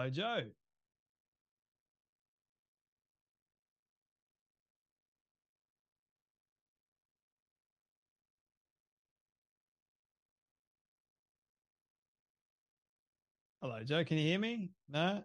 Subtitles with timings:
[0.00, 0.44] Hello, Joe.
[13.60, 14.04] Hello, Joe.
[14.04, 14.70] Can you hear me?
[14.88, 15.22] No.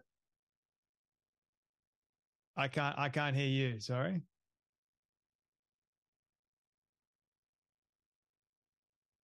[2.57, 2.99] I can't.
[2.99, 3.79] I can't hear you.
[3.79, 4.23] Sorry.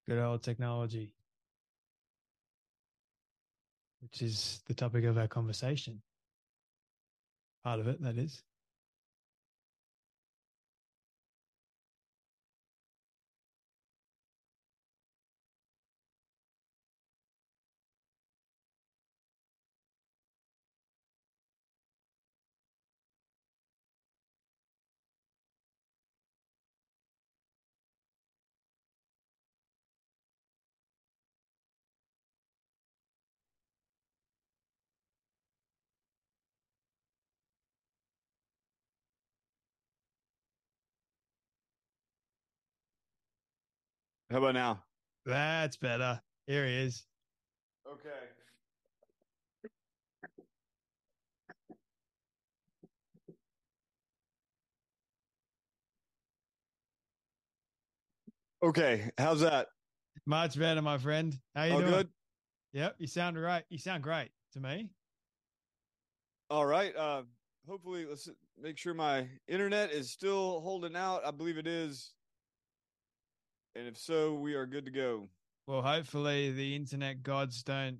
[0.08, 1.14] Good old technology,
[4.02, 6.02] which is the topic of our conversation.
[7.64, 8.44] Part of it, that is.
[44.32, 44.82] How about now?
[45.26, 46.22] That's better.
[46.48, 47.06] Here he is.
[47.86, 48.10] Okay.
[58.64, 59.68] Okay, how's that?
[60.26, 61.38] Much better, my friend.
[61.54, 61.92] How you All doing?
[61.92, 62.10] good?
[62.72, 63.64] Yep, you sound right.
[63.70, 64.92] You sound great to me.
[66.50, 66.96] All right.
[66.96, 67.24] Uh
[67.68, 71.26] hopefully let's make sure my internet is still holding out.
[71.26, 72.14] I believe it is.
[73.76, 75.30] And if so, we are good to go.
[75.68, 78.00] Well, hopefully the internet gods don't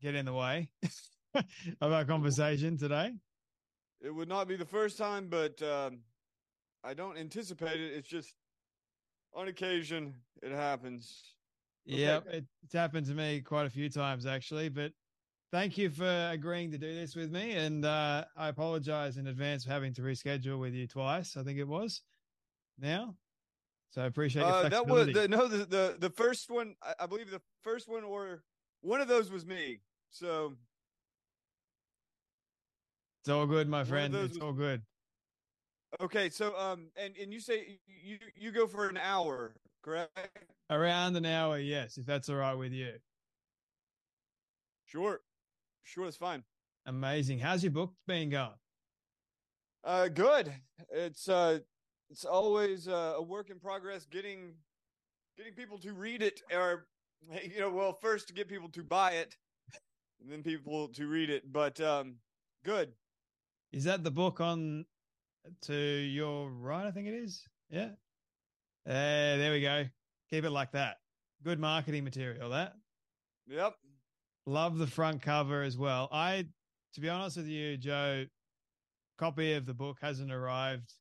[0.00, 0.68] get in the way
[1.80, 3.12] of our conversation today.
[4.00, 6.00] It would not be the first time, but um
[6.84, 7.92] I don't anticipate it.
[7.92, 8.34] It's just
[9.34, 11.34] on occasion it happens.
[11.88, 12.20] Okay.
[12.38, 14.68] It, it's happened to me quite a few times actually.
[14.68, 14.92] But
[15.52, 19.64] thank you for agreeing to do this with me, and uh, I apologize in advance
[19.64, 21.36] for having to reschedule with you twice.
[21.36, 22.02] I think it was
[22.78, 23.14] now,
[23.92, 26.74] so I appreciate Uh, that was the, no the, the the first one.
[26.82, 28.42] I, I believe the first one or
[28.80, 29.80] one of those was me.
[30.10, 30.54] So
[33.22, 34.14] it's all good, my friend.
[34.14, 34.82] It's was- all good.
[36.00, 40.18] okay, so um, and and you say you you go for an hour, correct?
[40.70, 42.92] Around an hour, yes, if that's all right with you.
[44.86, 45.20] Sure,
[45.82, 46.42] sure, it's fine.
[46.86, 47.38] Amazing.
[47.38, 48.50] How's your book been going?
[49.84, 50.52] Uh, good.
[50.90, 51.60] It's uh,
[52.12, 54.04] it's always uh, a work in progress.
[54.04, 54.52] Getting
[55.36, 56.86] getting people to read it, or
[57.42, 59.34] you know, well, first to get people to buy it,
[60.20, 61.50] and then people to read it.
[61.50, 62.16] But um,
[62.64, 62.92] good.
[63.72, 64.84] Is that the book on
[65.62, 66.86] to your right?
[66.86, 67.42] I think it is.
[67.70, 67.90] Yeah.
[68.86, 69.86] Uh, there we go.
[70.28, 70.96] Keep it like that.
[71.42, 72.50] Good marketing material.
[72.50, 72.74] That.
[73.48, 73.74] Yep.
[74.46, 76.08] Love the front cover as well.
[76.12, 76.46] I,
[76.94, 78.26] to be honest with you, Joe,
[79.18, 80.92] copy of the book hasn't arrived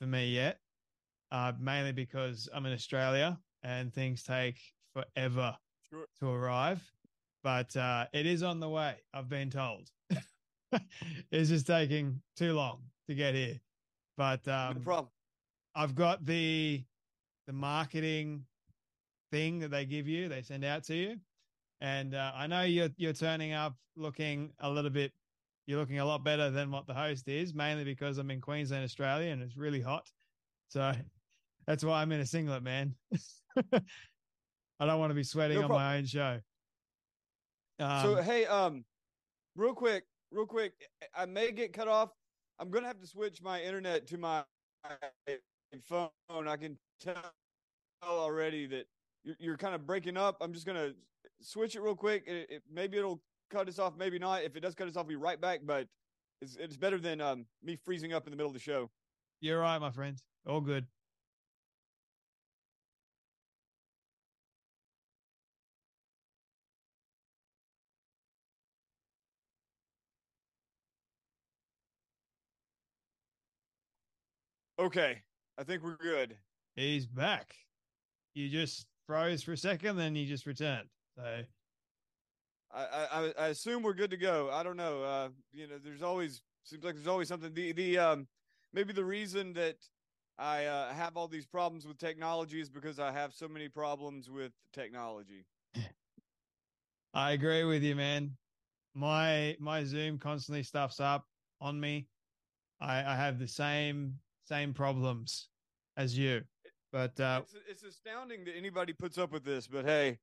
[0.00, 0.58] for me yet.
[1.30, 4.60] Uh, mainly because I'm in Australia and things take
[4.92, 5.56] forever
[5.90, 6.06] Sure.
[6.20, 6.82] to arrive.
[7.42, 8.96] But uh, it is on the way.
[9.12, 9.90] I've been told.
[11.30, 13.60] it's just taking too long to get here.
[14.16, 15.08] But no um, problem.
[15.74, 16.82] I've got the
[17.46, 18.46] the marketing
[19.30, 21.16] thing that they give you, they send out to you,
[21.80, 25.12] and uh, I know you're you're turning up looking a little bit.
[25.66, 28.84] You're looking a lot better than what the host is, mainly because I'm in Queensland,
[28.84, 30.10] Australia, and it's really hot.
[30.68, 30.92] So
[31.66, 32.94] that's why I'm in a singlet, man.
[33.72, 36.38] I don't want to be sweating No on my own show.
[37.78, 38.84] Um, so hey, um,
[39.56, 40.72] real quick, real quick,
[41.14, 42.10] I may get cut off.
[42.58, 44.44] I'm gonna have to switch my internet to my
[45.82, 46.10] phone.
[46.30, 47.16] I can tell
[48.02, 48.86] already that
[49.24, 50.36] you're, you're kind of breaking up.
[50.40, 50.92] I'm just gonna
[51.40, 52.24] switch it real quick.
[52.26, 54.42] It, it, maybe it'll cut us off, maybe not.
[54.42, 55.60] If it does cut us off, we'll be right back.
[55.64, 55.86] But
[56.40, 58.90] it's it's better than um, me freezing up in the middle of the show.
[59.40, 60.16] You're right, my friend.
[60.46, 60.86] All good.
[74.78, 75.22] Okay,
[75.56, 76.36] I think we're good.
[76.74, 77.54] He's back.
[78.34, 80.88] You just froze for a second, then you just returned.
[81.16, 81.42] So
[82.74, 84.50] I, I I assume we're good to go.
[84.52, 85.02] I don't know.
[85.02, 87.54] Uh, you know, there's always seems like there's always something.
[87.54, 88.26] The the um
[88.72, 89.76] maybe the reason that
[90.38, 94.28] I uh, have all these problems with technology is because I have so many problems
[94.28, 95.44] with technology.
[97.14, 98.36] I agree with you, man.
[98.94, 101.26] My my Zoom constantly stuffs up
[101.60, 102.08] on me.
[102.80, 105.48] I, I have the same same problems
[105.96, 106.42] as you.
[106.92, 109.66] But uh, it's, it's astounding that anybody puts up with this.
[109.66, 110.18] But hey,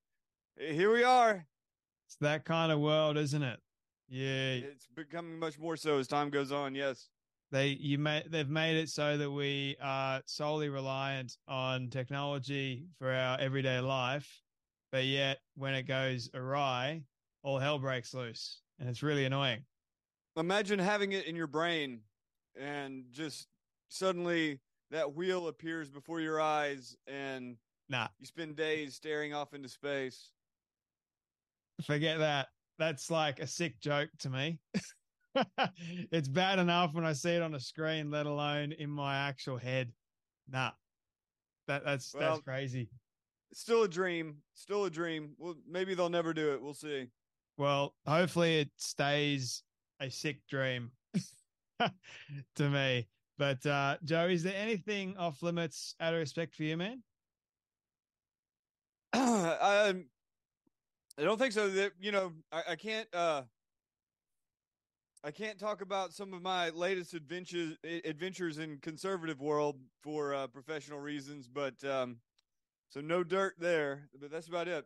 [0.57, 1.45] here we are.
[2.11, 3.57] It's that kind of world, isn't it?
[4.09, 6.75] Yeah, it's becoming much more so as time goes on.
[6.75, 7.07] Yes,
[7.53, 13.09] they you made they've made it so that we are solely reliant on technology for
[13.09, 14.41] our everyday life,
[14.91, 17.01] but yet when it goes awry,
[17.43, 19.63] all hell breaks loose, and it's really annoying.
[20.35, 22.01] Imagine having it in your brain
[22.59, 23.47] and just
[23.87, 24.59] suddenly
[24.89, 27.55] that wheel appears before your eyes and
[27.87, 30.33] nah you spend days staring off into space
[31.85, 32.47] forget that.
[32.79, 34.59] That's like a sick joke to me.
[36.11, 39.57] It's bad enough when i see it on a screen let alone in my actual
[39.57, 39.93] head.
[40.49, 40.71] Nah.
[41.67, 42.89] That that's well, that's crazy.
[43.53, 44.37] still a dream.
[44.55, 45.31] Still a dream.
[45.37, 46.61] Well maybe they'll never do it.
[46.61, 47.07] We'll see.
[47.57, 49.63] Well hopefully it stays
[50.01, 50.91] a sick dream
[51.79, 53.07] to me.
[53.37, 57.01] But uh, Joe, is there anything off limits out of respect for you, man?
[59.13, 60.05] um,
[61.21, 61.69] I don't think so.
[61.69, 63.07] That you know, I, I can't.
[63.13, 63.43] Uh,
[65.23, 70.47] I can't talk about some of my latest adventures adventures in conservative world for uh,
[70.47, 72.17] professional reasons, but um,
[72.89, 74.09] so no dirt there.
[74.19, 74.83] But that's about it.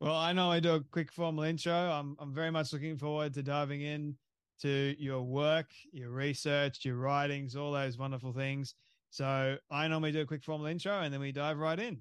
[0.00, 1.72] Well, I know I do a quick formal intro.
[1.72, 4.16] I'm I'm very much looking forward to diving in
[4.62, 8.76] to your work, your research, your writings, all those wonderful things.
[9.10, 11.98] So I normally do a quick formal intro and then we dive right in.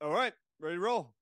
[0.00, 1.12] All right, ready to roll.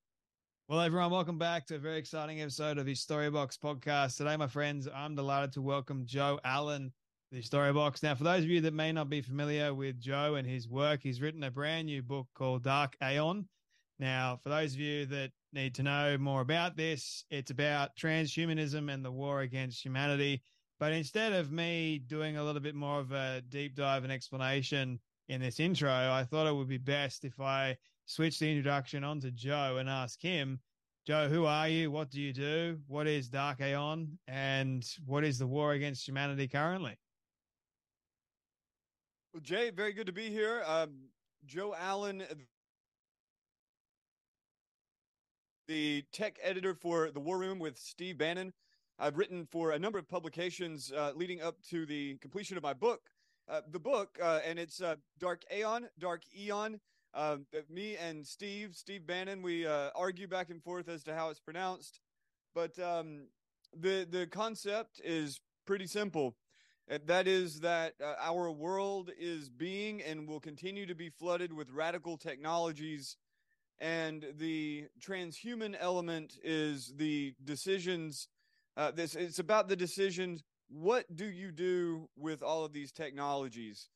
[0.69, 4.15] Well, everyone, welcome back to a very exciting episode of the Storybox podcast.
[4.15, 6.93] Today, my friends, I'm delighted to welcome Joe Allen,
[7.33, 8.01] the Storybox.
[8.01, 11.01] Now, for those of you that may not be familiar with Joe and his work,
[11.03, 13.45] he's written a brand new book called Dark Aeon.
[13.99, 18.89] Now, for those of you that need to know more about this, it's about transhumanism
[18.89, 20.41] and the war against humanity.
[20.79, 25.01] But instead of me doing a little bit more of a deep dive and explanation
[25.27, 27.75] in this intro, I thought it would be best if I
[28.05, 30.59] switch the introduction on to Joe and ask him,
[31.05, 31.91] Joe, who are you?
[31.91, 32.79] What do you do?
[32.87, 34.17] What is Dark Aeon?
[34.27, 36.97] And what is the war against humanity currently?
[39.33, 40.63] Well, Jay, very good to be here.
[40.65, 41.09] Um,
[41.45, 42.23] Joe Allen,
[45.67, 48.53] the tech editor for The War Room with Steve Bannon.
[48.99, 52.73] I've written for a number of publications uh, leading up to the completion of my
[52.73, 53.01] book.
[53.49, 56.79] Uh, the book, uh, and it's uh, Dark Aeon, Dark Eon.
[57.13, 61.29] Um, me and Steve, Steve Bannon, we uh, argue back and forth as to how
[61.29, 61.99] it's pronounced,
[62.55, 63.27] but um,
[63.77, 66.35] the the concept is pretty simple.
[67.05, 71.69] That is that uh, our world is being and will continue to be flooded with
[71.69, 73.15] radical technologies.
[73.79, 78.27] And the transhuman element is the decisions
[78.75, 83.89] uh, this it's about the decisions what do you do with all of these technologies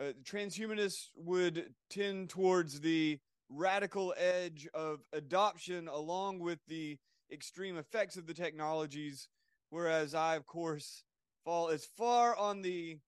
[0.00, 6.98] uh, transhumanists would tend towards the radical edge of adoption along with the
[7.32, 9.28] extreme effects of the technologies
[9.70, 11.04] whereas i of course
[11.44, 12.98] fall as far on the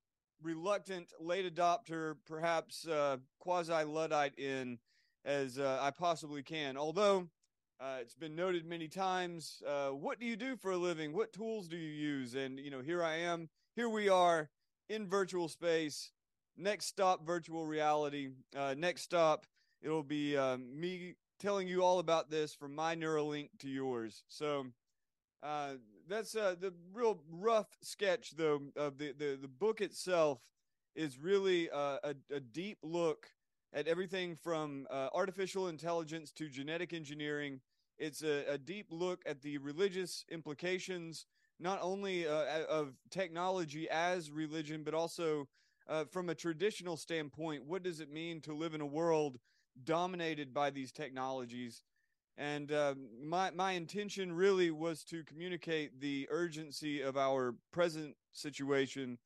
[0.43, 4.78] reluctant late adopter perhaps uh, quasi luddite in
[5.26, 6.76] as uh, I possibly can.
[6.76, 7.28] Although
[7.81, 11.12] uh, it's been noted many times, uh, what do you do for a living?
[11.12, 12.35] What tools do you use?
[12.35, 13.50] And you know, here I am.
[13.75, 14.49] Here we are
[14.88, 16.12] in virtual space.
[16.56, 18.30] Next stop, virtual reality.
[18.56, 19.46] Uh, next stop,
[19.82, 24.25] it'll be um, me telling you all about this from my Neuralink to yours.
[24.28, 24.66] So
[25.42, 25.72] uh,
[26.08, 30.40] that's uh, the real rough sketch, though, of the the, the book itself
[30.94, 33.28] is really uh, a, a deep look
[33.75, 37.60] at everything from uh, artificial intelligence to genetic engineering.
[37.98, 41.26] It's a, a, deep look at the religious implications,
[41.60, 45.48] not only uh, of technology as religion, but also
[45.88, 47.64] uh, from a traditional standpoint.
[47.64, 49.38] What does it mean to live in a world
[49.85, 51.83] dominated by these technologies.
[52.38, 59.19] And uh, my my intention really was to communicate the urgency of our present situation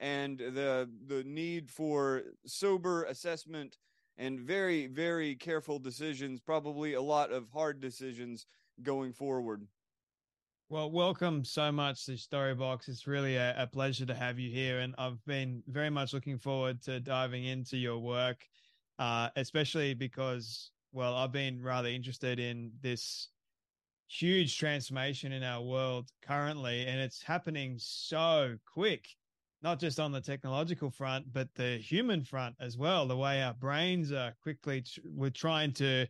[0.00, 3.78] and the the need for sober assessment
[4.18, 8.46] and very very careful decisions probably a lot of hard decisions
[8.82, 9.68] going forward
[10.68, 14.80] well welcome so much to storybox it's really a, a, pleasure to have you here
[14.80, 18.44] and i've been very much looking forward to diving into your work
[18.98, 23.28] uh, especially because well i've been rather interested in this
[24.08, 29.06] huge transformation in our world currently and it's happening so quick
[29.62, 33.06] not just on the technological front, but the human front as well.
[33.06, 36.06] The way our brains are quickly we're trying to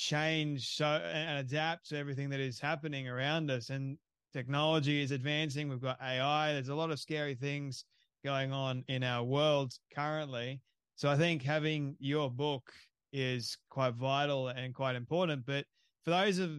[0.00, 3.70] change so and adapt to everything that is happening around us.
[3.70, 3.98] And
[4.32, 5.68] technology is advancing.
[5.68, 6.54] We've got AI.
[6.54, 7.84] There's a lot of scary things
[8.24, 10.60] going on in our world currently.
[10.96, 12.70] So I think having your book
[13.12, 15.44] is quite vital and quite important.
[15.46, 15.64] But
[16.04, 16.50] for those of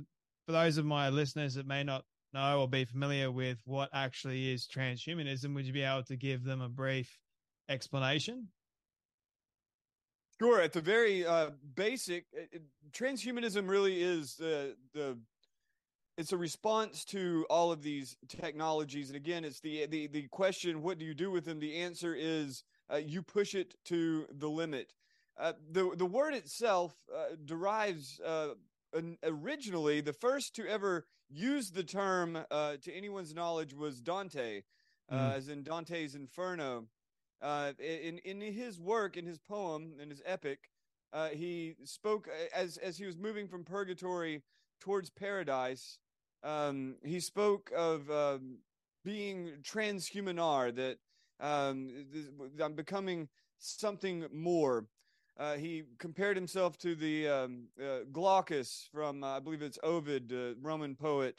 [0.45, 4.51] for those of my listeners that may not know or be familiar with what actually
[4.51, 7.17] is transhumanism, would you be able to give them a brief
[7.69, 8.47] explanation?
[10.41, 10.59] Sure.
[10.59, 15.15] At the very uh, basic, it, transhumanism really is the the
[16.17, 20.81] it's a response to all of these technologies, and again, it's the the the question:
[20.81, 21.59] What do you do with them?
[21.59, 24.93] The answer is uh, you push it to the limit.
[25.39, 28.55] Uh, the the word itself uh, derives uh,
[29.21, 34.63] originally the first to ever use the term uh, to anyone's knowledge was Dante,
[35.07, 35.33] uh, mm.
[35.35, 36.87] as in Dante's Inferno.
[37.41, 40.69] Uh, in in his work, in his poem, in his epic,
[41.11, 44.43] uh, he spoke uh, as as he was moving from purgatory
[44.79, 45.97] towards paradise.
[46.43, 48.57] Um, he spoke of um,
[49.03, 50.97] being transhumanar, that
[51.39, 52.05] um,
[52.61, 54.85] I'm becoming something more.
[55.39, 60.31] Uh, he compared himself to the um, uh, Glaucus from, uh, I believe it's Ovid,
[60.31, 61.35] uh, Roman poet,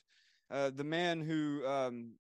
[0.51, 2.13] uh, the man who um,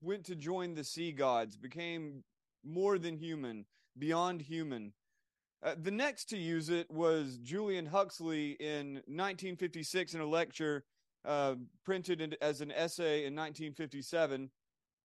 [0.00, 2.22] went to join the sea gods, became
[2.66, 3.64] more than human,
[3.98, 4.92] beyond human.
[5.62, 10.84] Uh, the next to use it was Julian Huxley in 1956 in a lecture
[11.84, 14.50] printed in, as an essay in 1957.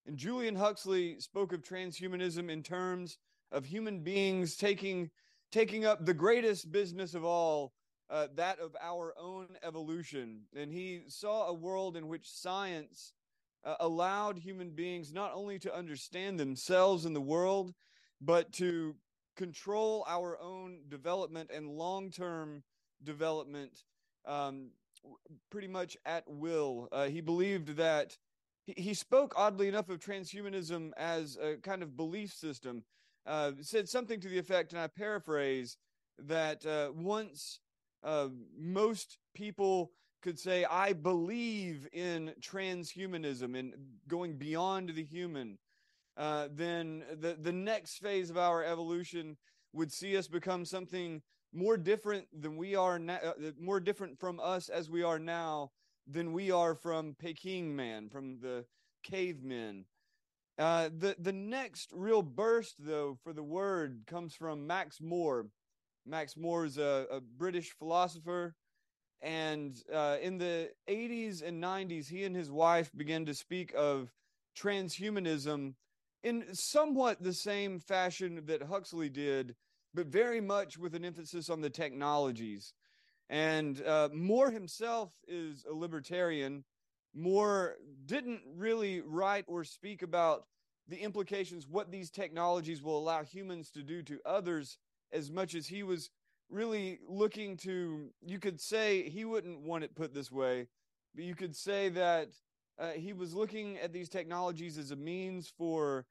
[0.06, 3.18] And Julian Huxley spoke of transhumanism in terms
[3.52, 5.10] of human beings taking
[5.52, 7.74] taking up the greatest business of all,
[8.10, 10.44] uh, that of our own evolution.
[10.56, 13.12] And he saw a world in which science
[13.64, 17.74] uh, allowed human beings not only to understand themselves and the world,
[18.20, 18.96] but to
[19.36, 22.64] control our own development and long term
[23.04, 23.84] development
[24.26, 24.70] um,
[25.50, 26.88] pretty much at will.
[26.92, 28.18] Uh, he believed that
[28.64, 32.84] he, he spoke, oddly enough, of transhumanism as a kind of belief system
[33.26, 35.78] uh, said something to the effect, and I paraphrase,
[36.18, 37.60] that uh, once
[38.04, 39.92] uh, most people
[40.22, 43.74] could say, I believe in transhumanism and
[44.08, 45.58] going beyond the human,
[46.18, 49.38] uh, then the, the next phase of our evolution
[49.74, 51.22] would see us become something
[51.54, 55.72] more different than we are now, uh, more different from us as we are now
[56.08, 58.66] than we are from Peking man, from the
[59.04, 59.86] cavemen.
[60.58, 65.48] Uh, the the next real burst, though, for the word comes from Max More.
[66.06, 68.56] Max More is a, a British philosopher,
[69.22, 74.12] and uh, in the 80s and 90s, he and his wife began to speak of
[74.58, 75.76] transhumanism
[76.24, 79.56] in somewhat the same fashion that Huxley did,
[79.94, 82.74] but very much with an emphasis on the technologies.
[83.30, 86.64] And uh, More himself is a libertarian,
[87.14, 87.76] More
[88.06, 90.46] didn't really write or speak about
[90.88, 94.78] the implications, what these technologies will allow humans to do to others,
[95.12, 96.10] as much as he was
[96.52, 100.68] really looking to, you could say, he wouldn't want it put this way,
[101.16, 102.30] but you could say that
[102.78, 106.06] uh, he was looking at these technologies as a means for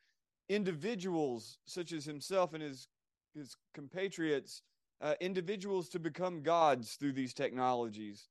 [0.48, 2.88] individuals such as himself and his
[3.34, 4.62] his compatriots,
[5.00, 8.28] uh, individuals to become gods through these technologies.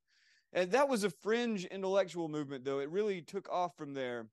[0.54, 2.80] And that was a fringe intellectual movement, though.
[2.80, 4.28] It really took off from there.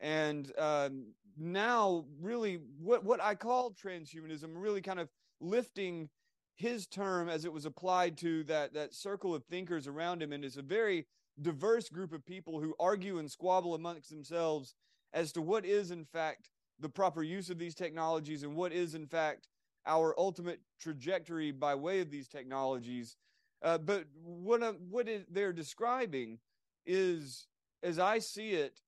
[0.00, 1.06] And um,
[1.38, 5.08] now, really, what, what I call transhumanism, really kind of
[5.40, 6.08] lifting
[6.56, 10.32] his term as it was applied to that, that circle of thinkers around him.
[10.32, 11.06] And it's a very
[11.40, 14.74] diverse group of people who argue and squabble amongst themselves
[15.12, 18.94] as to what is, in fact, the proper use of these technologies and what is,
[18.94, 19.48] in fact,
[19.86, 23.16] our ultimate trajectory by way of these technologies.
[23.62, 26.38] Uh, but what what they're describing
[26.86, 27.46] is,
[27.82, 28.80] as I see it,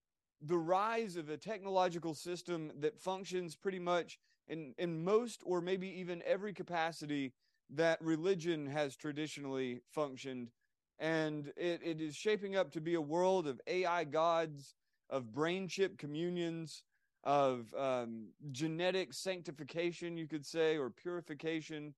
[0.43, 4.19] the rise of a technological system that functions pretty much
[4.49, 7.33] in in most or maybe even every capacity
[7.71, 10.51] that religion has traditionally functioned.
[10.99, 14.75] And it, it is shaping up to be a world of AI gods,
[15.11, 16.83] of brain chip communions,
[17.25, 21.93] of um, genetic sanctification, you could say, or purification,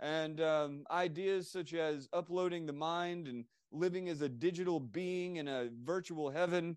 [0.00, 5.48] and um, ideas such as uploading the mind and living as a digital being in
[5.48, 6.76] a virtual heaven.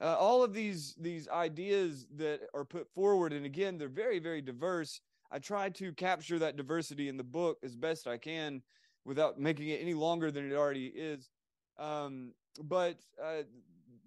[0.00, 4.40] Uh, all of these these ideas that are put forward, and again, they're very very
[4.40, 5.00] diverse.
[5.30, 8.62] I try to capture that diversity in the book as best I can,
[9.04, 11.30] without making it any longer than it already is.
[11.78, 12.32] Um,
[12.62, 13.42] but uh,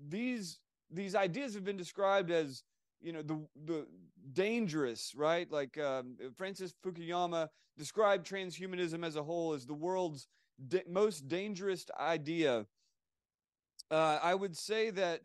[0.08, 0.60] these
[0.90, 2.64] these ideas have been described as
[3.02, 3.88] you know the the
[4.34, 7.48] dangerous right like um, francis fukuyama
[7.78, 10.28] described transhumanism as a whole as the world's
[10.68, 12.66] da- most dangerous idea
[13.90, 15.22] uh, i would say that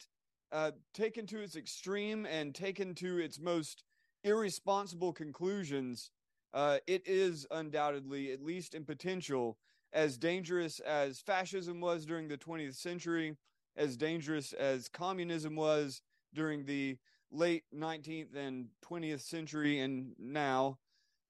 [0.52, 3.82] uh, taken to its extreme and taken to its most
[4.26, 6.10] irresponsible conclusions
[6.52, 9.56] uh, it is undoubtedly at least in potential
[9.92, 13.36] as dangerous as fascism was during the 20th century
[13.76, 16.02] as dangerous as communism was
[16.34, 16.96] during the
[17.30, 20.78] late 19th and 20th century and now.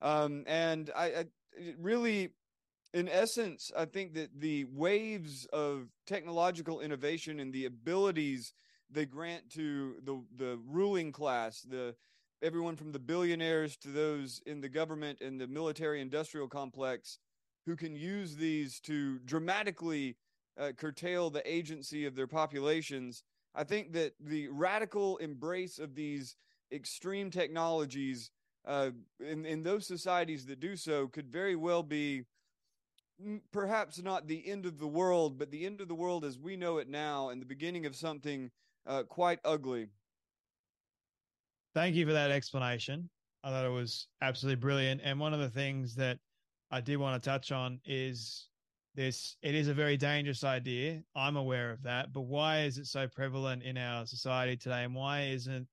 [0.03, 1.25] Um, and I, I
[1.79, 2.31] really,
[2.93, 8.53] in essence, I think that the waves of technological innovation and the abilities
[8.89, 11.97] they grant to the the ruling class, the
[12.43, 17.19] everyone from the billionaires to those in the government and the military industrial complex
[17.65, 20.17] who can use these to dramatically
[20.59, 23.23] uh, curtail the agency of their populations
[23.57, 26.37] I think that the radical embrace of these
[26.71, 28.31] extreme technologies
[28.67, 32.25] uh, in in those societies that do so could very well be
[33.51, 36.55] perhaps not the end of the world, but the end of the world as we
[36.55, 38.51] know it now, and the beginning of something
[38.87, 39.89] uh, quite ugly.
[41.77, 43.11] Thank you for that explanation.
[43.45, 45.03] I thought it was absolutely brilliant.
[45.05, 46.19] And one of the things that
[46.71, 48.49] I did want to touch on is
[48.95, 52.87] this it is a very dangerous idea i'm aware of that but why is it
[52.87, 55.69] so prevalent in our society today and why isn't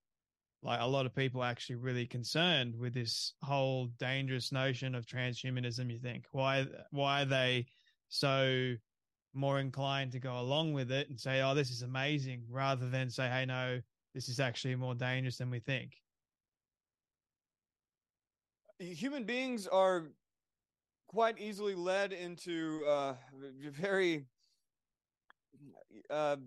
[0.62, 5.89] like a lot of people actually really concerned with this whole dangerous notion of transhumanism
[5.89, 7.66] you think why why are they
[8.10, 8.74] so
[9.34, 13.10] more inclined to go along with it and say oh this is amazing rather than
[13.10, 13.80] say hey no
[14.13, 15.97] this is actually more dangerous than we think
[18.80, 20.06] human beings are
[21.08, 23.13] quite easily led into uh,
[23.62, 24.26] very.
[26.10, 26.38] Uh,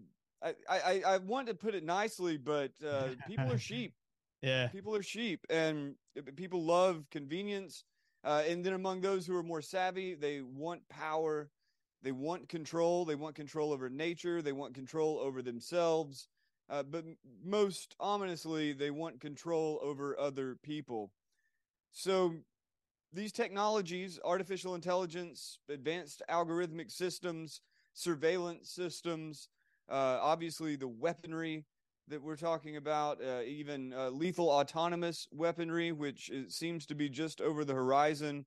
[0.42, 3.94] I, I I want to put it nicely, but uh, people are sheep.
[4.42, 5.94] Yeah, people are sheep, and
[6.36, 7.84] people love convenience.
[8.22, 11.48] Uh, and then among those who are more savvy, they want power,
[12.02, 16.28] they want control, they want control over nature, they want control over themselves.
[16.68, 17.04] Uh, but
[17.44, 21.12] most ominously, they want control over other people.
[21.92, 22.34] So
[23.12, 27.60] these technologies, artificial intelligence, advanced algorithmic systems,
[27.94, 29.48] surveillance systems,
[29.88, 31.64] uh, obviously the weaponry
[32.08, 37.40] that we're talking about, uh, even uh, lethal autonomous weaponry, which seems to be just
[37.40, 38.44] over the horizon,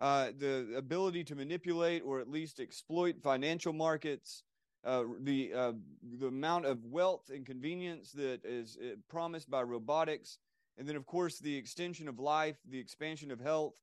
[0.00, 4.42] uh, the ability to manipulate or at least exploit financial markets,
[4.88, 5.72] uh, the uh,
[6.18, 10.38] the amount of wealth and convenience that is promised by robotics,
[10.78, 13.74] and then of course the extension of life, the expansion of health,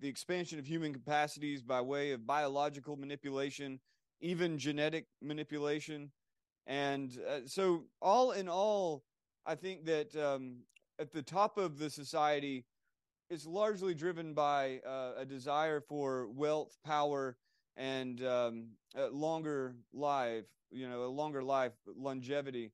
[0.00, 3.78] the expansion of human capacities by way of biological manipulation,
[4.20, 6.10] even genetic manipulation.
[6.66, 9.04] And uh, so, all in all,
[9.44, 10.60] I think that um,
[10.98, 12.64] at the top of the society,
[13.28, 17.36] it's largely driven by uh, a desire for wealth, power,
[17.76, 18.66] and um,
[19.12, 22.72] longer life, you know, a longer life, longevity.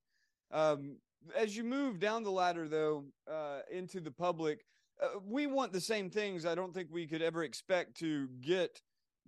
[0.51, 0.97] Um,
[1.37, 4.65] as you move down the ladder, though, uh, into the public,
[5.03, 6.45] uh, we want the same things.
[6.45, 8.81] I don't think we could ever expect to get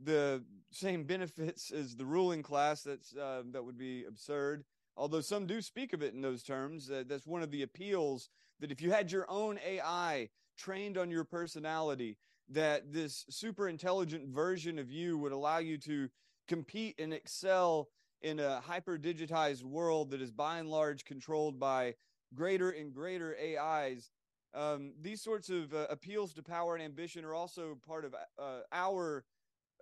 [0.03, 2.83] the same benefits as the ruling class.
[2.83, 4.65] That's uh, that would be absurd.
[4.97, 8.29] Although some do speak of it in those terms, uh, that's one of the appeals.
[8.61, 12.17] That if you had your own AI trained on your personality,
[12.49, 16.09] that this super intelligent version of you would allow you to
[16.49, 17.89] compete and excel
[18.21, 21.95] in a hyper digitized world that is by and large controlled by
[22.35, 24.11] greater and greater AIs
[24.55, 28.61] um, these sorts of uh, appeals to power and ambition are also part of uh,
[28.71, 29.25] our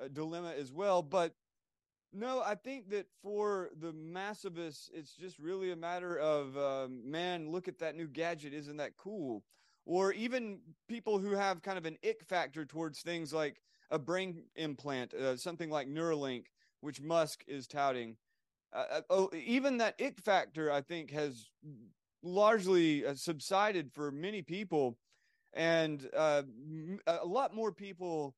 [0.01, 1.03] uh, dilemma as well.
[1.03, 1.35] But
[2.13, 7.51] no, I think that for the massivists, it's just really a matter of, um, man,
[7.51, 8.55] look at that new gadget.
[8.55, 9.43] Isn't that cool?
[9.87, 14.45] Or even people who have kind of an ick factor towards things like a brain
[14.57, 16.47] implant, uh, something like Neuralink,
[16.81, 18.17] which Musk is touting.
[18.73, 21.51] Uh, uh, oh, even that ick factor, I think, has
[22.23, 24.97] largely uh, subsided for many people,
[25.55, 26.43] and uh,
[27.07, 28.37] a lot more people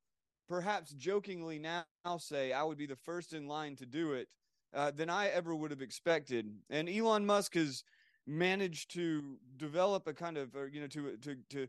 [0.49, 1.83] perhaps jokingly now
[2.17, 4.27] say I would be the first in line to do it
[4.73, 6.51] uh, than I ever would have expected.
[6.69, 7.83] And Elon Musk has
[8.25, 11.67] managed to develop a kind of, or, you know, to to to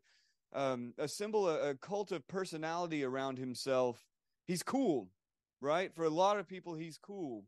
[0.52, 4.06] um, assemble a, a cult of personality around himself.
[4.46, 5.08] He's cool,
[5.60, 5.94] right?
[5.94, 7.44] For a lot of people, he's cool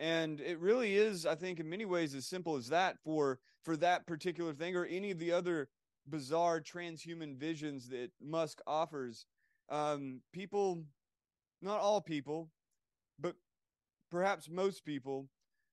[0.00, 3.76] and it really is i think in many ways as simple as that for for
[3.76, 5.68] that particular thing or any of the other
[6.08, 9.26] bizarre transhuman visions that musk offers
[9.68, 10.82] um people
[11.62, 12.50] not all people
[13.18, 13.34] but
[14.10, 15.28] perhaps most people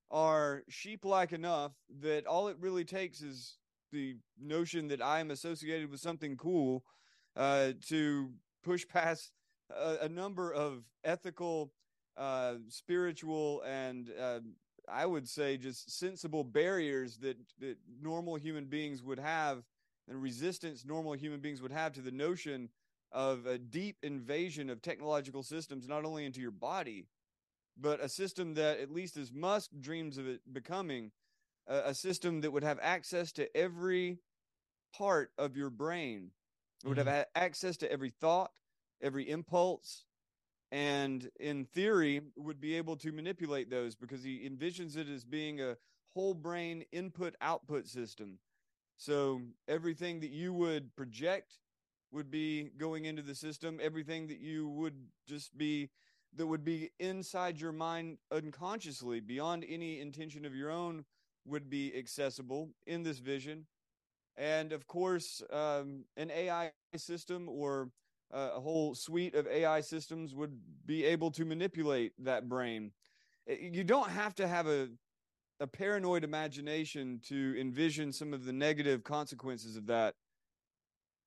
[0.09, 3.57] are sheep like enough that all it really takes is
[3.91, 6.83] the notion that i am associated with something cool
[7.35, 8.29] uh to
[8.63, 9.31] push past
[9.69, 11.71] a, a number of ethical
[12.17, 14.39] uh, spiritual and uh,
[14.89, 19.63] I would say just sensible barriers that that normal human beings would have
[20.07, 22.69] and resistance normal human beings would have to the notion
[23.11, 27.05] of a deep invasion of technological systems not only into your body
[27.79, 31.11] but a system that at least as Musk dreams of it becoming
[31.67, 34.19] a, a system that would have access to every
[34.95, 36.31] part of your brain.
[36.83, 37.07] It would mm-hmm.
[37.07, 38.51] have access to every thought
[39.01, 40.05] every impulse
[40.71, 45.61] and in theory would be able to manipulate those because he envisions it as being
[45.61, 45.77] a
[46.13, 48.39] whole brain input output system.
[48.97, 51.53] So everything that you would project
[52.11, 53.79] would be going into the system.
[53.81, 54.95] Everything that you would
[55.27, 55.89] just be
[56.35, 61.05] that would be inside your mind unconsciously beyond any intention of your own
[61.45, 63.65] would be accessible in this vision
[64.35, 67.89] and of course um, an ai system or
[68.33, 72.91] uh, a whole suite of AI systems would be able to manipulate that brain.
[73.47, 74.89] You don't have to have a
[75.59, 80.13] a paranoid imagination to envision some of the negative consequences of that.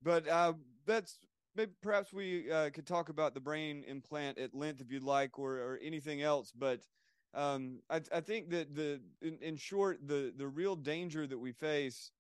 [0.05, 0.53] But uh,
[0.87, 1.19] that's
[1.55, 5.39] maybe perhaps we uh, could talk about the brain implant at length if you'd like,
[5.39, 6.53] or or anything else.
[6.57, 6.81] But
[7.35, 11.53] um, I, I think that the in, in short the the real danger that we
[11.53, 12.13] face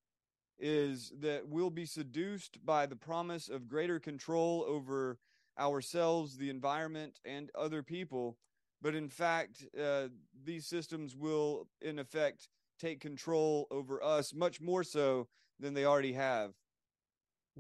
[0.59, 5.19] is that we'll be seduced by the promise of greater control over
[5.59, 8.37] ourselves, the environment, and other people.
[8.83, 10.09] But in fact, uh,
[10.45, 16.15] these systems will, in effect, take control over us much more so than they already
[16.15, 16.53] have.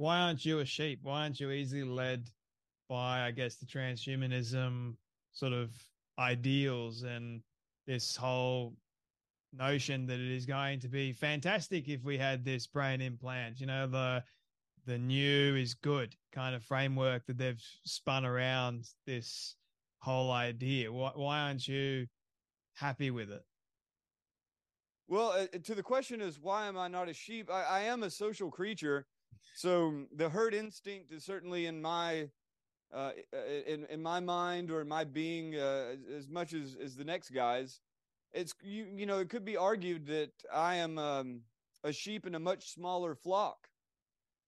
[0.00, 1.00] Why aren't you a sheep?
[1.02, 2.30] Why aren't you easily led
[2.88, 4.94] by, I guess, the transhumanism
[5.32, 5.74] sort of
[6.18, 7.42] ideals and
[7.86, 8.74] this whole
[9.52, 13.60] notion that it is going to be fantastic if we had this brain implant.
[13.60, 14.24] You know, the
[14.86, 19.54] the new is good kind of framework that they've spun around this
[19.98, 20.90] whole idea.
[20.90, 22.06] Why, why aren't you
[22.72, 23.42] happy with it?
[25.08, 27.50] Well, uh, to the question is why am I not a sheep?
[27.50, 29.06] I, I am a social creature,
[29.54, 32.28] so the herd instinct is certainly in my
[32.92, 33.12] uh,
[33.66, 37.30] in in my mind or in my being uh, as much as as the next
[37.30, 37.80] guy's
[38.32, 41.40] it's you you know it could be argued that I am um,
[41.84, 43.68] a sheep in a much smaller flock.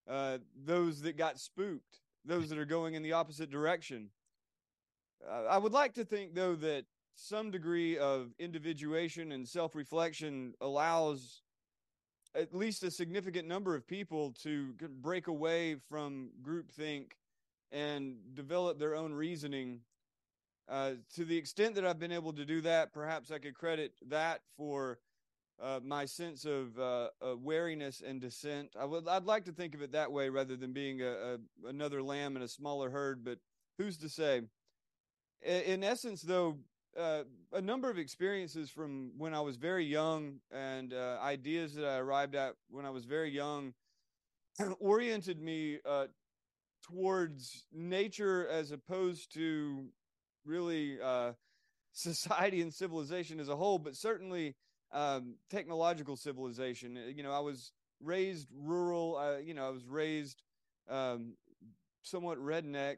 [0.09, 4.11] Uh, those that got spooked, those that are going in the opposite direction.
[5.29, 11.43] Uh, I would like to think though that some degree of individuation and self-reflection allows
[12.35, 17.13] at least a significant number of people to break away from groupthink
[17.71, 19.81] and develop their own reasoning
[20.69, 23.93] uh, to the extent that I've been able to do that, perhaps I could credit
[24.09, 24.99] that for
[25.63, 28.71] uh, my sense of uh, wariness and dissent.
[28.79, 31.69] I would, I'd like to think of it that way rather than being a, a
[31.69, 33.25] another lamb in a smaller herd.
[33.25, 33.39] But
[33.79, 34.43] who's to say?
[35.45, 36.59] In, essence, though,
[36.99, 41.87] uh, a number of experiences from when I was very young and uh, ideas that
[41.87, 43.75] I arrived at when I was very young
[44.79, 46.07] oriented me uh,
[46.83, 49.87] towards nature as opposed to
[50.45, 51.33] really uh,
[51.93, 54.55] society and civilization as a whole, but certainly
[54.93, 56.99] um, technological civilization.
[56.99, 59.41] Uh, you know, I was raised rural.
[59.43, 60.43] You know, I was raised
[60.91, 61.35] um,
[62.03, 62.97] somewhat redneck,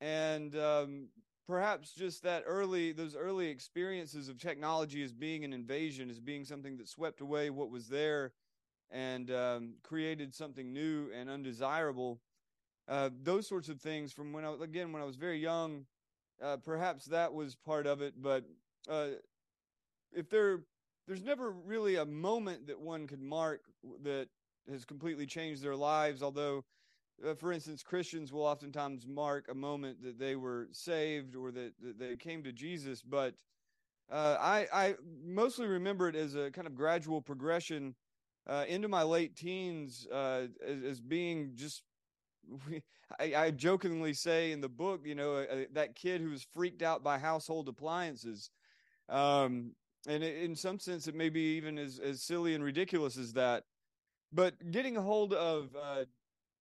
[0.00, 1.08] and um,
[1.48, 6.44] perhaps just that early, those early experiences of technology as being an invasion, as being
[6.44, 8.32] something that swept away what was there
[8.90, 12.20] and um, created something new and undesirable.
[12.86, 15.84] Uh, those sorts of things from when I again when I was very young
[16.42, 18.44] uh, perhaps that was part of it, but
[18.88, 19.08] uh,
[20.12, 20.60] if there,
[21.06, 23.62] there's never really a moment that one could mark
[24.02, 24.28] that
[24.70, 26.22] has completely changed their lives.
[26.22, 26.64] Although,
[27.26, 31.72] uh, for instance, Christians will oftentimes mark a moment that they were saved or that,
[31.82, 33.02] that they came to Jesus.
[33.02, 33.34] But
[34.10, 37.94] uh, I, I mostly remember it as a kind of gradual progression
[38.46, 41.82] uh, into my late teens uh, as, as being just
[43.18, 46.82] I, I jokingly say in the book, you know, uh, that kid who was freaked
[46.82, 48.50] out by household appliances.
[49.08, 49.72] Um,
[50.06, 53.32] and it, in some sense, it may be even as, as silly and ridiculous as
[53.34, 53.64] that.
[54.32, 56.04] But getting a hold of uh,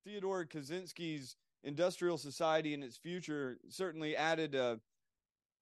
[0.08, 4.78] Theodore Kaczynski's Industrial Society and its future certainly added uh,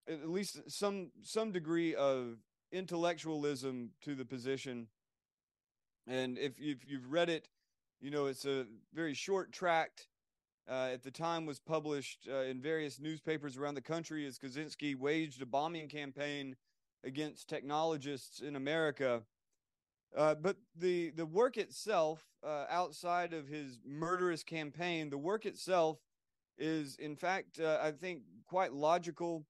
[0.07, 2.37] at least some some degree of
[2.71, 4.87] intellectualism to the position.
[6.05, 7.49] And if if you've read it,
[7.99, 10.07] you know it's a very short tract.
[10.69, 14.95] Uh, at the time, was published uh, in various newspapers around the country as Kaczynski
[14.95, 16.55] waged a bombing campaign
[17.03, 19.21] against technologists in America.
[20.15, 25.97] Uh, but the the work itself, uh, outside of his murderous campaign, the work itself
[26.57, 29.45] is, in fact, uh, I think, quite logical,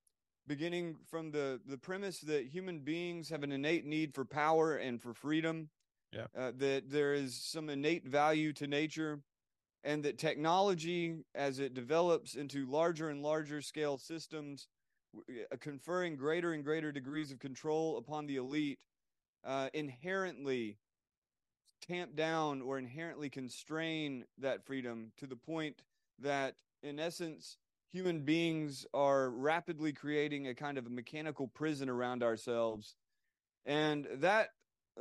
[0.47, 5.01] beginning from the the premise that human beings have an innate need for power and
[5.01, 5.69] for freedom.
[6.11, 6.27] Yeah.
[6.37, 9.19] Uh, that there is some innate value to nature,
[9.83, 14.67] and that technology, as it develops into larger and larger scale systems,
[15.17, 18.79] uh, conferring greater and greater degrees of control upon the elite,
[19.45, 20.77] uh, inherently
[21.87, 25.83] tamp down or inherently constrain that freedom to the point
[26.19, 27.57] that, in essence,
[27.91, 32.95] human beings are rapidly creating a kind of a mechanical prison around ourselves.
[33.65, 34.49] And that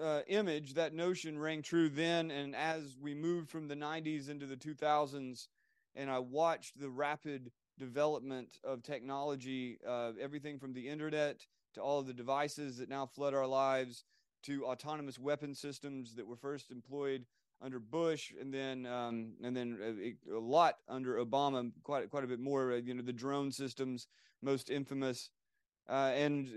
[0.01, 2.31] uh, image, that notion rang true then.
[2.31, 5.49] And as we moved from the 90s into the 2000s,
[5.97, 12.01] and I watched the rapid development of technology, uh, everything from the internet to all
[12.01, 14.05] of the devices that now flood our lives
[14.45, 17.25] to autonomous weapon systems that were first employed
[17.63, 22.27] under Bush, and then um, and then a, a, lot under Obama, quite quite a
[22.27, 22.73] bit more.
[22.73, 24.07] Uh, you know, the drone systems,
[24.43, 25.31] most infamous,
[25.89, 26.49] uh, and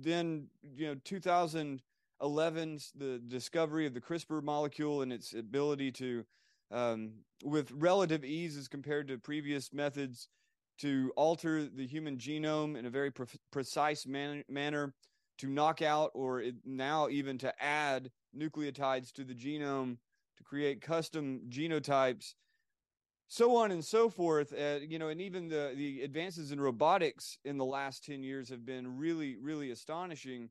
[0.00, 6.24] then you know, 2011, the discovery of the CRISPR molecule and its ability to,
[6.70, 10.28] um, with relative ease as compared to previous methods,
[10.78, 14.94] to alter the human genome in a very pre- precise man- manner,
[15.38, 19.96] to knock out or it, now even to add nucleotides to the genome
[20.36, 22.34] to create custom genotypes,
[23.28, 24.52] so on and so forth.
[24.52, 28.48] Uh, you know, and even the the advances in robotics in the last ten years
[28.48, 30.50] have been really, really astonishing.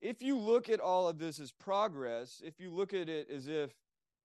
[0.00, 3.46] If you look at all of this as progress, if you look at it as
[3.46, 3.72] if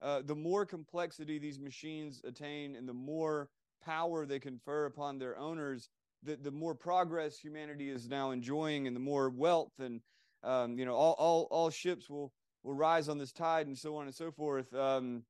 [0.02, 3.48] uh, the more complexity these machines attain and the more
[3.82, 5.88] power they confer upon their owners,
[6.22, 10.00] the, the more progress humanity is now enjoying and the more wealth and
[10.42, 13.96] um, you know all, all all ships will will rise on this tide and so
[13.96, 14.72] on and so forth.
[14.74, 15.24] Um,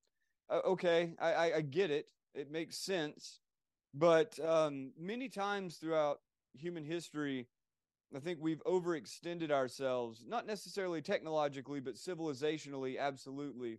[0.50, 2.06] okay I, I, I get it.
[2.34, 3.40] It makes sense.
[3.92, 6.20] But um, many times throughout
[6.54, 7.46] human history
[8.14, 13.78] i think we've overextended ourselves not necessarily technologically but civilizationally absolutely.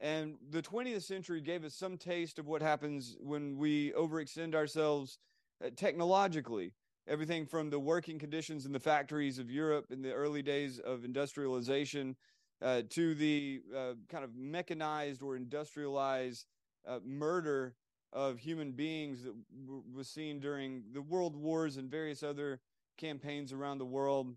[0.00, 5.18] And the 20th century gave us some taste of what happens when we overextend ourselves
[5.64, 6.72] uh, technologically.
[7.06, 11.04] Everything from the working conditions in the factories of Europe in the early days of
[11.04, 12.16] industrialization
[12.60, 16.46] uh, to the uh, kind of mechanized or industrialized
[16.86, 17.74] uh, murder
[18.12, 19.34] of human beings that
[19.66, 22.60] w- was seen during the world wars and various other
[22.96, 24.34] campaigns around the world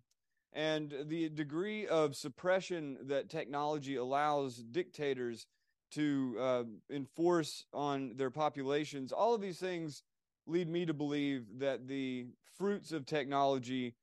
[0.53, 5.47] and the degree of suppression that technology allows dictators
[5.91, 10.03] to uh, enforce on their populations all of these things
[10.47, 12.27] lead me to believe that the
[12.57, 13.95] fruits of technology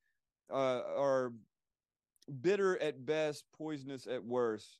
[0.50, 1.32] uh, are
[2.40, 4.78] bitter at best poisonous at worst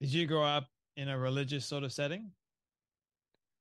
[0.00, 2.30] did you grow up in a religious sort of setting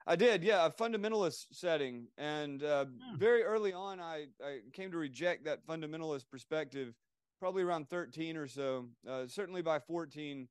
[0.09, 3.17] I did, yeah, a fundamentalist setting, and uh, hmm.
[3.17, 6.95] very early on, I, I came to reject that fundamentalist perspective.
[7.39, 8.87] Probably around thirteen or so.
[9.07, 10.47] Uh, certainly by fourteen,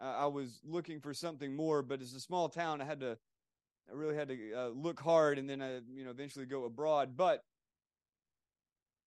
[0.00, 1.82] uh, I was looking for something more.
[1.82, 3.18] But as a small town, I had to,
[3.90, 7.16] I really had to uh, look hard, and then I, you know, eventually go abroad.
[7.16, 7.44] But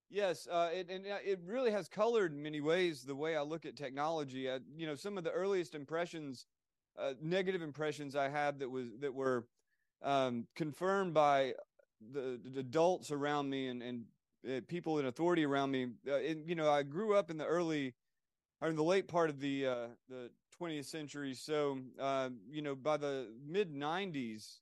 [0.10, 3.42] yes, uh, it, and uh, it really has colored in many ways the way I
[3.42, 4.50] look at technology.
[4.78, 6.46] you know, some of the earliest impressions,
[7.22, 9.46] negative impressions I had that was that were
[10.02, 11.54] um, confirmed by
[12.14, 14.06] the, the, adults around me and, and
[14.48, 15.88] uh, people in authority around me.
[16.08, 17.94] Uh, and, you know, I grew up in the early
[18.62, 20.30] or in the late part of the uh, the
[20.62, 21.34] 20th century.
[21.34, 24.60] So, uh, you know, by the mid 90s,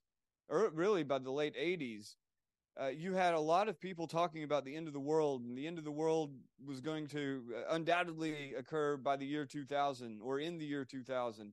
[0.48, 2.16] or really by the late 80s,
[2.80, 5.56] uh, you had a lot of people talking about the end of the world, and
[5.56, 6.32] the end of the world
[6.64, 11.52] was going to uh, undoubtedly occur by the year 2000 or in the year 2000.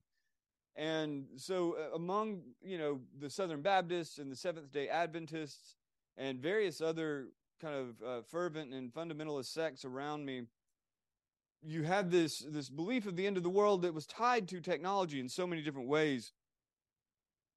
[0.74, 5.76] And so, uh, among you know the Southern Baptists and the Seventh Day Adventists
[6.16, 7.28] and various other
[7.60, 10.42] kind of uh, fervent and fundamentalist sects around me,
[11.62, 14.60] you had this this belief of the end of the world that was tied to
[14.60, 16.32] technology in so many different ways.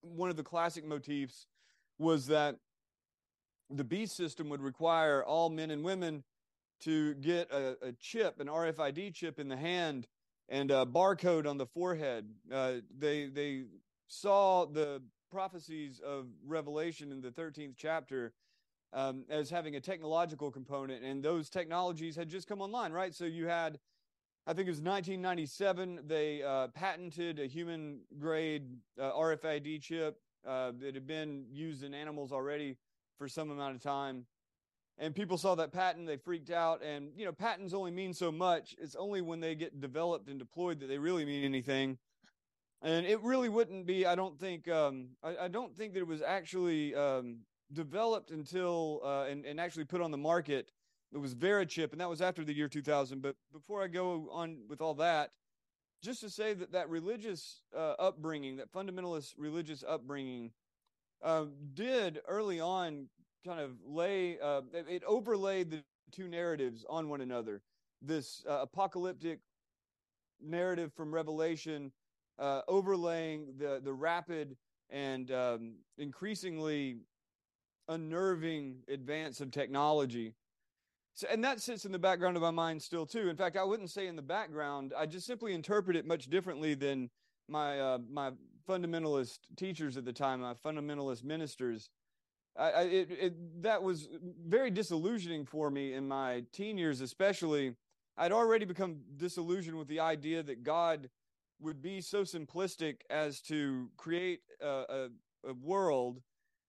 [0.06, 1.48] One of the classic motifs
[1.98, 2.58] was that
[3.70, 6.24] the beast system would require all men and women
[6.82, 10.08] to get a, a chip, an RFID chip in the hand
[10.50, 12.30] and a barcode on the forehead.
[12.52, 13.64] Uh, they they
[14.08, 18.34] saw the prophecies of Revelation in the 13th chapter
[18.94, 23.14] um, as having a technological component, and those technologies had just come online, right?
[23.14, 23.80] So you had,
[24.48, 30.72] I think it was 1997, they uh, patented a human grade uh, RFID chip uh,
[30.80, 32.78] that had been used in animals already
[33.18, 34.28] for some amount of time.
[35.00, 36.84] And people saw that patent, they freaked out.
[36.84, 38.76] And, you know, patents only mean so much.
[38.78, 41.98] It's only when they get developed and deployed that they really mean anything.
[42.84, 46.08] And it really wouldn't be, I don't think, um, I, I, don't think that it
[46.08, 47.38] was actually um,
[47.74, 50.72] developed until uh, and, and actually put on the market.
[51.14, 53.22] It was Verichip, and that was after the year 2000.
[53.22, 55.32] But before I go on with all that,
[56.04, 60.52] just to say that that religious uh, upbringing, that fundamentalist religious upbringing,
[61.24, 63.08] uh, did early on
[63.46, 67.62] kind of lay uh, it overlaid the two narratives on one another.
[68.02, 69.40] This uh, apocalyptic
[70.42, 71.92] narrative from Revelation
[72.38, 74.58] uh, overlaying the the rapid
[74.90, 76.98] and um, increasingly
[77.88, 80.34] unnerving advance of technology.
[81.16, 83.30] So, and that sits in the background of my mind still too.
[83.30, 84.94] In fact, I wouldn't say in the background.
[84.98, 87.10] I just simply interpret it much differently than
[87.48, 88.32] my uh, my
[88.68, 91.90] fundamentalist teachers at the time, my fundamentalist ministers.
[92.58, 94.10] I, I it, it, that was
[94.46, 97.76] very disillusioning for me in my teen years, especially.
[98.18, 101.10] I'd already become disillusioned with the idea that God
[101.60, 105.10] would be so simplistic as to create a, a,
[105.50, 106.22] a world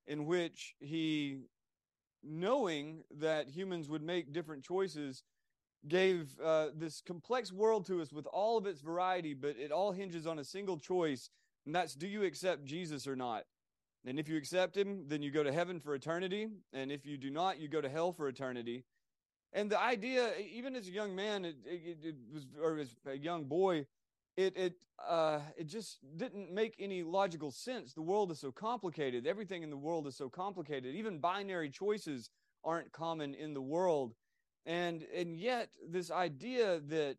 [0.07, 1.39] in which he,
[2.27, 5.23] knowing that humans would make different choices,
[5.89, 9.93] gave uh, this complex world to us with all of its variety, but it all
[9.93, 11.31] hinges on a single choice,
[11.65, 13.45] and that's do you accept Jesus or not?
[14.07, 16.47] And if you accept him, then you go to heaven for eternity.
[16.73, 18.85] And if you do not, you go to hell for eternity.
[19.53, 23.17] And the idea, even as a young man, it, it, it was, or as a
[23.17, 23.87] young boy,
[24.37, 24.75] it it
[25.07, 27.93] uh, it just didn't make any logical sense.
[27.93, 29.27] The world is so complicated.
[29.27, 30.95] Everything in the world is so complicated.
[30.95, 32.31] Even binary choices
[32.65, 34.15] aren't common in the world,
[34.65, 37.17] and and yet this idea that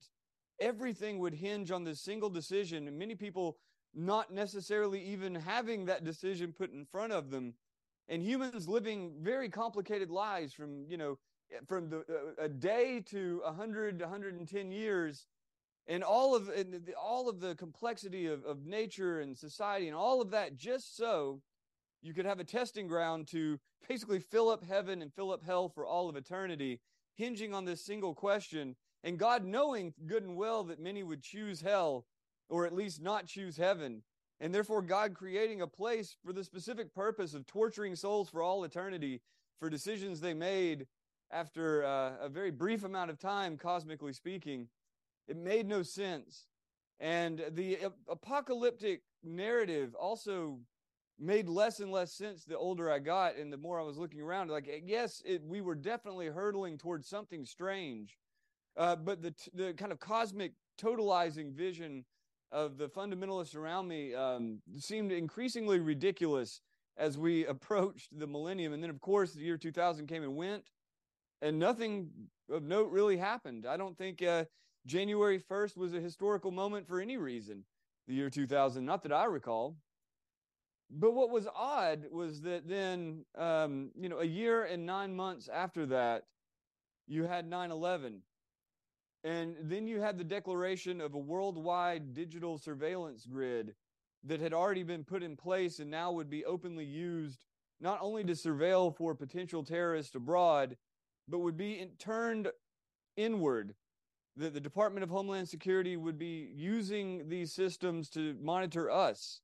[0.60, 3.58] everything would hinge on this single decision, and many people
[3.94, 7.54] not necessarily even having that decision put in front of them,
[8.08, 11.18] and humans living very complicated lives from you know
[11.68, 15.26] from the, uh, a day to 100 110 years
[15.88, 19.96] and all of and the, all of the complexity of, of nature and society and
[19.96, 21.42] all of that just so
[22.02, 25.70] you could have a testing ground to basically fill up heaven and fill up hell
[25.70, 26.80] for all of eternity
[27.16, 28.76] hinging on this single question.
[29.04, 32.06] And god knowing good and well that many would choose hell
[32.50, 34.04] or at least not choose heaven
[34.40, 38.64] and therefore god creating a place for the specific purpose of torturing souls for all
[38.64, 39.22] eternity
[39.60, 40.88] for decisions they made
[41.32, 44.68] after uh, a very brief amount of time cosmically speaking
[45.28, 46.46] it made no sense.
[47.00, 47.78] And the
[48.10, 50.60] apocalyptic narrative also
[51.20, 54.22] made less and less sense the older I got and the more I was looking
[54.22, 54.50] around.
[54.50, 58.18] Like, yes, it, we were definitely hurtling towards something strange,
[58.76, 62.06] uh, but the the kind of cosmic totalizing vision
[62.52, 66.62] of the fundamentalists around me um, seemed increasingly ridiculous
[66.98, 68.74] as we approached the millennium.
[68.74, 70.64] And then, of course, the year 2000 came and went,
[71.42, 72.10] and nothing
[72.50, 73.66] of note really happened.
[73.66, 74.24] I don't think.
[74.24, 74.46] Uh,
[74.88, 77.66] January 1st was a historical moment for any reason,
[78.08, 79.76] the year 2000, not that I recall.
[80.90, 85.50] But what was odd was that then, um, you know, a year and nine months
[85.50, 86.24] after that,
[87.06, 88.22] you had 9 11.
[89.26, 93.76] And then you had the declaration of a worldwide digital surveillance grid
[94.24, 97.44] that had already been put in place and now would be openly used
[97.82, 100.78] not only to surveil for potential terrorists abroad,
[101.28, 102.48] but would be in, turned
[103.18, 103.76] inward
[104.38, 109.42] that the Department of Homeland Security would be using these systems to monitor us.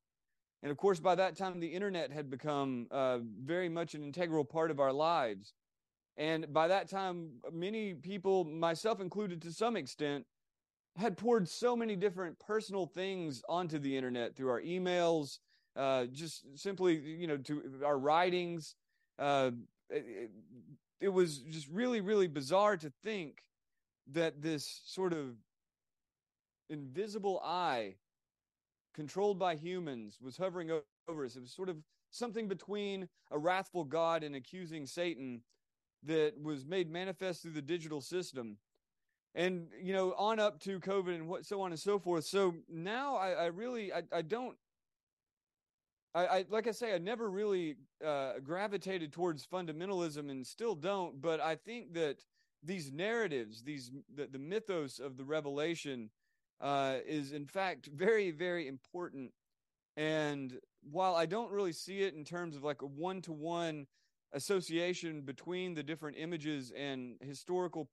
[0.62, 4.46] And of course, by that time, the internet had become uh, very much an integral
[4.46, 5.54] part of our lives.
[6.16, 10.26] And by that time, many people, myself included to some extent,
[10.96, 15.40] had poured so many different personal things onto the internet through our emails,
[15.76, 18.76] uh, just simply, you know, to our writings.
[19.18, 19.52] Uh,
[19.90, 20.30] it,
[21.02, 23.40] it was just really, really bizarre to think
[24.12, 25.36] that this sort of
[26.70, 27.96] invisible eye
[28.94, 30.72] controlled by humans was hovering
[31.08, 31.36] over us.
[31.36, 31.78] It was sort of
[32.12, 35.42] something between a wrathful God and accusing Satan
[36.04, 38.58] that was made manifest through the digital system.
[39.36, 42.26] And, you know, on up to COVID and what so on and so forth.
[42.26, 44.56] So now I, I really I, I don't
[46.14, 47.76] I, I like I say, I never really
[48.06, 51.20] uh, gravitated towards fundamentalism and still don't.
[51.20, 52.24] But I think that
[52.64, 56.10] these narratives, these the, the mythos of the revelation,
[56.62, 59.32] uh, is in fact very, very important.
[59.98, 63.88] And while I don't really see it in terms of like a one to one
[64.34, 67.90] association between the different images and historical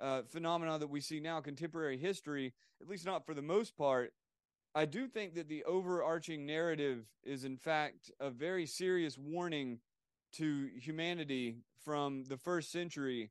[0.00, 4.12] uh, phenomena that we see now, contemporary history, at least not for the most part,
[4.74, 9.80] I do think that the overarching narrative is, in fact, a very serious warning
[10.34, 13.30] to humanity from the first century,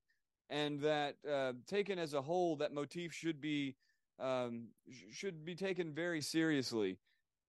[0.49, 3.75] and that uh, taken as a whole, that motif should be
[4.19, 4.67] um,
[5.11, 6.97] should be taken very seriously,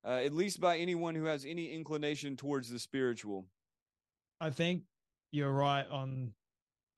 [0.04, 3.46] uh, at least by anyone who has any inclination towards the spiritual.
[4.40, 4.82] I think
[5.32, 6.32] you're right on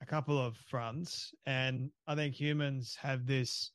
[0.01, 3.71] a couple of fronts, and I think humans have this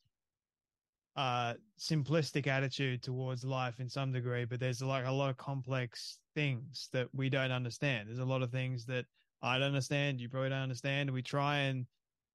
[1.16, 6.20] uh, simplistic attitude towards life in some degree, but there's like a lot of complex
[6.34, 8.08] things that we don't understand.
[8.08, 9.04] There's a lot of things that
[9.42, 11.10] I don't understand, you probably don't understand.
[11.10, 11.86] We try and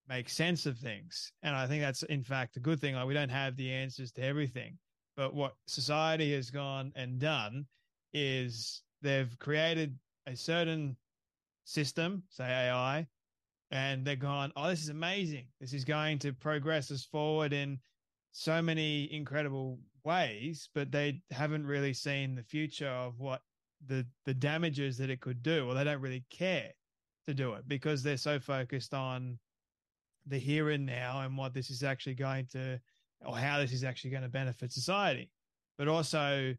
[0.07, 1.31] make sense of things.
[1.43, 2.95] And I think that's in fact a good thing.
[2.95, 4.77] Like we don't have the answers to everything.
[5.15, 7.65] But what society has gone and done
[8.13, 9.97] is they've created
[10.27, 10.97] a certain
[11.65, 13.07] system, say AI,
[13.71, 15.45] and they're gone, oh, this is amazing.
[15.59, 17.79] This is going to progress us forward in
[18.31, 23.41] so many incredible ways, but they haven't really seen the future of what
[23.85, 26.71] the the damages that it could do, or they don't really care
[27.25, 29.37] to do it because they're so focused on
[30.28, 32.80] the here and now and what this is actually going to,
[33.26, 35.30] or how this is actually going to benefit society.
[35.78, 36.53] But also,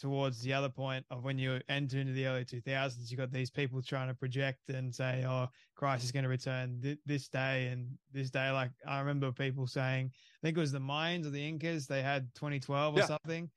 [0.00, 3.50] towards the other point of when you enter into the early 2000s, you got these
[3.50, 7.66] people trying to project and say, oh, Christ is going to return th- this day
[7.66, 8.50] and this day.
[8.50, 12.02] Like I remember people saying, I think it was the Mayans or the Incas, they
[12.02, 13.06] had 2012 or yeah.
[13.06, 13.50] something.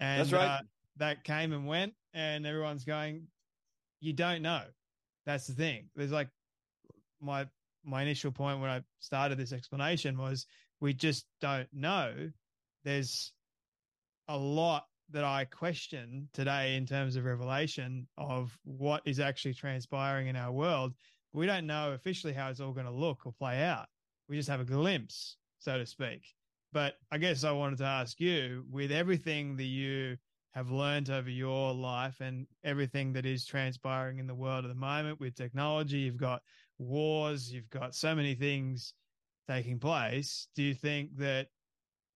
[0.00, 0.46] And That's right.
[0.46, 0.60] Uh,
[0.98, 3.26] that came and went, and everyone's going,
[4.00, 4.62] you don't know.
[5.24, 5.88] That's the thing.
[5.94, 6.28] There's like
[7.20, 7.46] my
[7.86, 10.46] my initial point when I started this explanation was
[10.80, 12.30] we just don't know.
[12.84, 13.32] There's
[14.28, 20.26] a lot that I question today in terms of revelation of what is actually transpiring
[20.26, 20.94] in our world.
[21.32, 23.86] We don't know officially how it's all going to look or play out.
[24.28, 26.22] We just have a glimpse, so to speak.
[26.72, 30.16] But I guess I wanted to ask you with everything that you
[30.56, 34.74] have learned over your life and everything that is transpiring in the world at the
[34.74, 36.42] moment with technology, you've got
[36.78, 38.94] wars, you've got so many things
[39.48, 40.48] taking place.
[40.54, 41.48] Do you think that,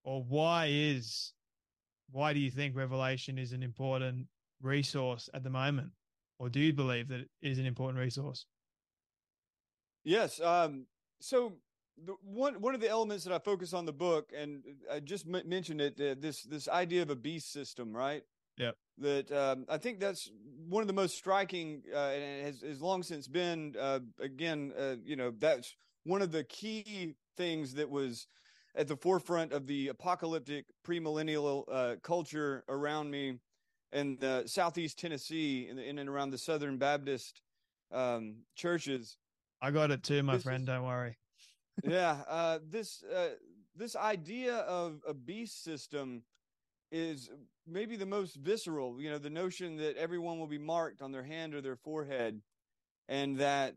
[0.04, 1.32] or why is
[2.12, 4.26] why do you think Revelation is an important
[4.60, 5.90] resource at the moment?
[6.38, 8.46] Or do you believe that it is an important resource?
[10.04, 10.40] Yes.
[10.40, 10.86] Um,
[11.20, 11.52] so
[12.02, 15.26] the, one one of the elements that I focus on the book, and I just
[15.26, 18.22] m- mentioned it, uh, this this idea of a beast system, right?
[18.60, 18.72] Yeah.
[18.98, 20.30] That um, I think that's
[20.68, 23.74] one of the most striking, uh, and has, has long since been.
[23.80, 28.26] Uh, again, uh, you know, that's one of the key things that was
[28.74, 33.38] at the forefront of the apocalyptic premillennial uh, culture around me
[33.92, 37.40] in the southeast Tennessee in, the, in and around the Southern Baptist
[37.90, 39.16] um, churches.
[39.62, 40.62] I got it too, my this friend.
[40.62, 41.16] Is, don't worry.
[41.82, 43.30] yeah, uh, this uh,
[43.74, 46.22] this idea of a beast system
[46.90, 47.30] is
[47.66, 49.00] maybe the most visceral.
[49.00, 52.42] You know, the notion that everyone will be marked on their hand or their forehead,
[53.08, 53.74] and that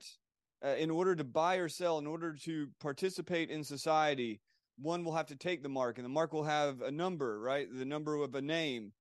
[0.64, 4.40] uh, in order to buy or sell, in order to participate in society,
[4.78, 7.68] one will have to take the mark, and the mark will have a number, right?
[7.72, 8.94] The number of a name,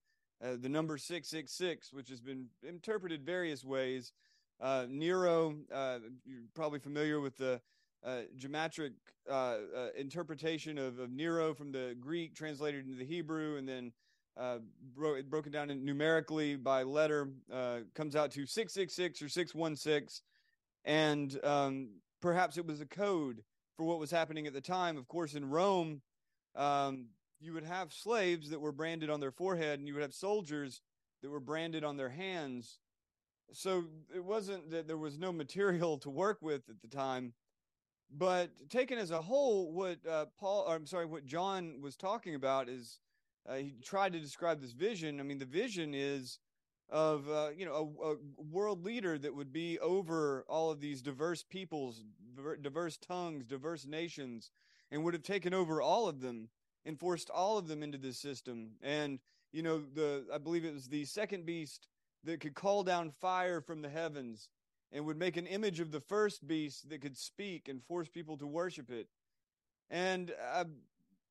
[0.44, 4.12] uh, the number 666, which has been interpreted various ways.
[4.60, 7.60] Uh, Nero, uh, you're probably familiar with the
[8.04, 8.92] uh, geometric
[9.30, 9.58] uh, uh,
[9.96, 13.92] interpretation of, of, Nero from the Greek translated into the Hebrew, and then
[14.94, 17.28] bro- broken down numerically by letter,
[17.94, 20.22] comes out to 666 or 616.
[20.84, 21.90] And um,
[22.20, 23.42] perhaps it was a code
[23.76, 24.96] for what was happening at the time.
[24.96, 26.02] Of course, in Rome,
[26.56, 27.06] um,
[27.40, 30.80] you would have slaves that were branded on their forehead, and you would have soldiers
[31.22, 32.78] that were branded on their hands.
[33.52, 33.84] So
[34.14, 37.32] it wasn't that there was no material to work with at the time,
[38.16, 42.68] but taken as a whole, what uh, Paul, I'm sorry, what John was talking about
[42.68, 42.98] is
[43.48, 45.18] uh, he tried to describe this vision.
[45.18, 46.38] I mean, the vision is
[46.90, 51.00] of uh, you know a, a, world leader that would be over all of these
[51.00, 52.04] diverse peoples,
[52.60, 54.50] diverse tongues, diverse nations,
[54.90, 56.50] and would have taken over all of them
[56.84, 58.72] and forced all of them into this system.
[58.82, 59.20] And
[59.52, 61.88] you know the I believe it was the second beast
[62.24, 64.48] that could call down fire from the heavens
[64.92, 68.36] and would make an image of the first beast that could speak and force people
[68.36, 69.08] to worship it.
[69.90, 70.64] And uh,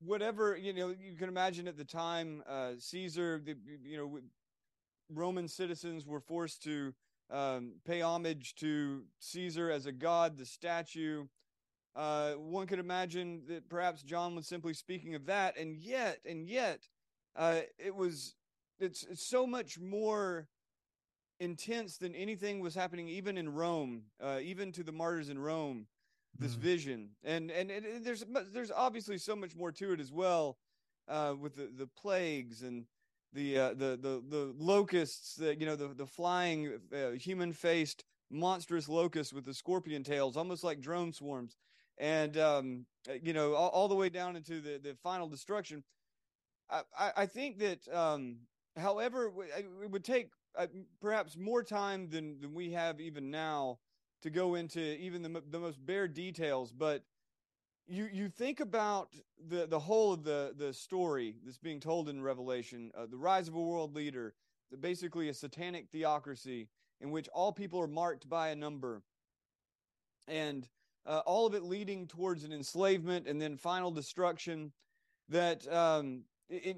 [0.00, 3.54] whatever you know, you can imagine at the time, uh, Caesar, the,
[3.84, 4.18] you know,
[5.10, 6.94] Roman citizens were forced to
[7.30, 11.26] um, pay homage to Caesar as a god, the statue.
[11.94, 16.48] Uh, one could imagine that perhaps John was simply speaking of that, and yet, and
[16.48, 16.88] yet,
[17.36, 18.34] uh, it was
[18.78, 20.48] it's, it's so much more
[21.42, 25.86] intense than anything was happening even in Rome, uh, even to the martyrs in Rome.
[26.38, 26.60] This mm.
[26.60, 28.24] vision, and and, and there's
[28.54, 30.56] there's obviously so much more to it as well,
[31.06, 32.86] uh, with the, the plagues and
[33.34, 38.04] the uh, the the the locusts, that you know the the flying uh, human faced
[38.30, 41.58] monstrous locusts with the scorpion tails, almost like drone swarms,
[41.98, 45.84] and um, uh, you know all, all, the way down into the the final destruction.
[46.70, 48.38] I I, I think that um,
[48.78, 50.66] however it would take uh,
[51.00, 53.78] perhaps more time than than we have even now
[54.22, 57.04] to go into even the the most bare details, but
[57.86, 59.14] you you think about
[59.48, 63.48] the the whole of the the story that's being told in Revelation, uh, the rise
[63.48, 64.34] of a world leader,
[64.80, 66.68] basically a satanic theocracy
[67.00, 69.02] in which all people are marked by a number,
[70.28, 70.68] and
[71.04, 74.72] uh, all of it leading towards an enslavement and then final destruction.
[75.28, 76.24] That um,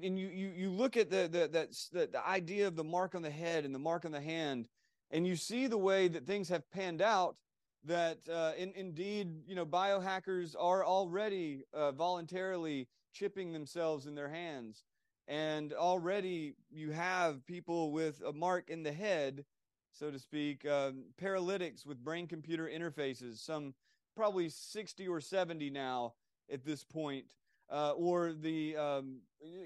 [0.03, 3.15] and, you you you look at the the that's the, the idea of the mark
[3.15, 4.67] on the head and the mark on the hand,
[5.11, 7.35] and you see the way that things have panned out
[7.85, 14.29] that uh, in, indeed, you know, biohackers are already uh, voluntarily chipping themselves in their
[14.29, 14.83] hands.
[15.27, 19.45] And already you have people with a mark in the head,
[19.91, 23.73] so to speak, um, paralytics with brain computer interfaces, some
[24.15, 26.13] probably 60 or 70 now
[26.51, 27.25] at this point.
[27.69, 29.21] Uh, or the, um,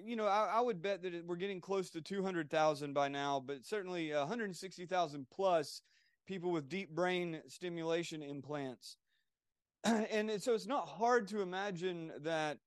[0.06, 3.66] you know, I, I, would bet that we're getting close to 200,000 by now, but
[3.66, 5.82] certainly 160,000 plus
[6.26, 8.96] people with deep brain stimulation implants.
[9.84, 12.60] and so it's not hard to imagine that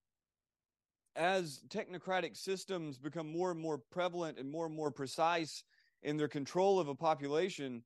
[1.14, 5.64] as technocratic systems become more and more prevalent and more and more precise
[6.02, 7.82] in their control of a population,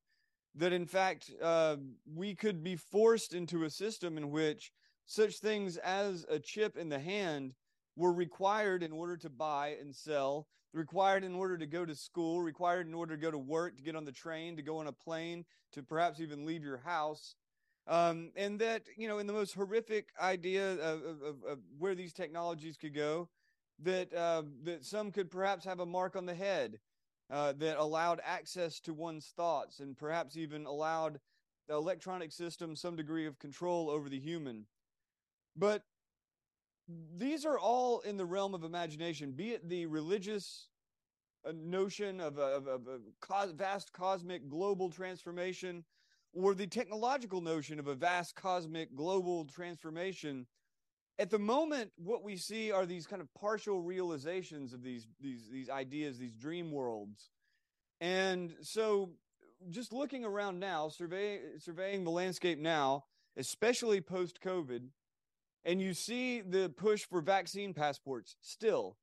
[0.54, 1.76] that in fact uh,
[2.14, 4.72] we could be forced into a system in which
[5.06, 7.54] such things as a chip in the hand
[7.96, 10.46] were required in order to buy and sell
[10.76, 13.82] required in order to go to school, required in order to go to work, to
[13.82, 17.34] get on the train, to go on a plane, to perhaps even leave your house.
[17.88, 22.12] Um, and that, you know, in the most horrific idea of, of, of where these
[22.12, 23.28] technologies could go,
[23.82, 26.78] that, uh, that some could perhaps have a mark on the head
[27.30, 31.20] uh, that allowed access to one's thoughts and perhaps even allowed
[31.68, 34.66] the electronic system some degree of control over the human.
[35.56, 35.82] But
[37.16, 40.68] these are all in the realm of imagination, be it the religious
[41.46, 45.84] uh, notion of a, of a, vast cosmic global transformation
[46.32, 50.46] or the technological notion of a vast cosmic global transformation.
[51.18, 55.48] At the moment, what we see are these kind of partial realizations of these these
[55.50, 57.30] these ideas, these dream worlds.
[58.00, 59.10] And so
[59.70, 63.04] just looking around now, survey, surveying the landscape now,
[63.36, 64.88] especially post COVID,
[65.66, 68.96] and you see the push for vaccine passports still.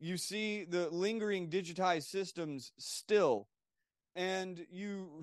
[0.00, 3.46] You see the lingering digitized systems still.
[4.16, 5.22] And you,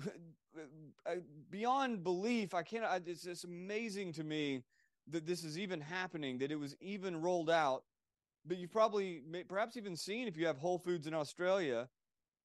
[1.50, 4.62] beyond belief, I can't, it's, it's amazing to me
[5.08, 7.84] that this is even happening, that it was even rolled out.
[8.46, 11.88] But you've probably, perhaps even seen if you have Whole Foods in Australia,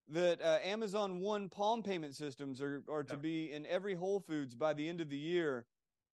[0.09, 4.55] that uh, Amazon One palm payment systems are, are to be in every Whole Foods
[4.55, 5.65] by the end of the year.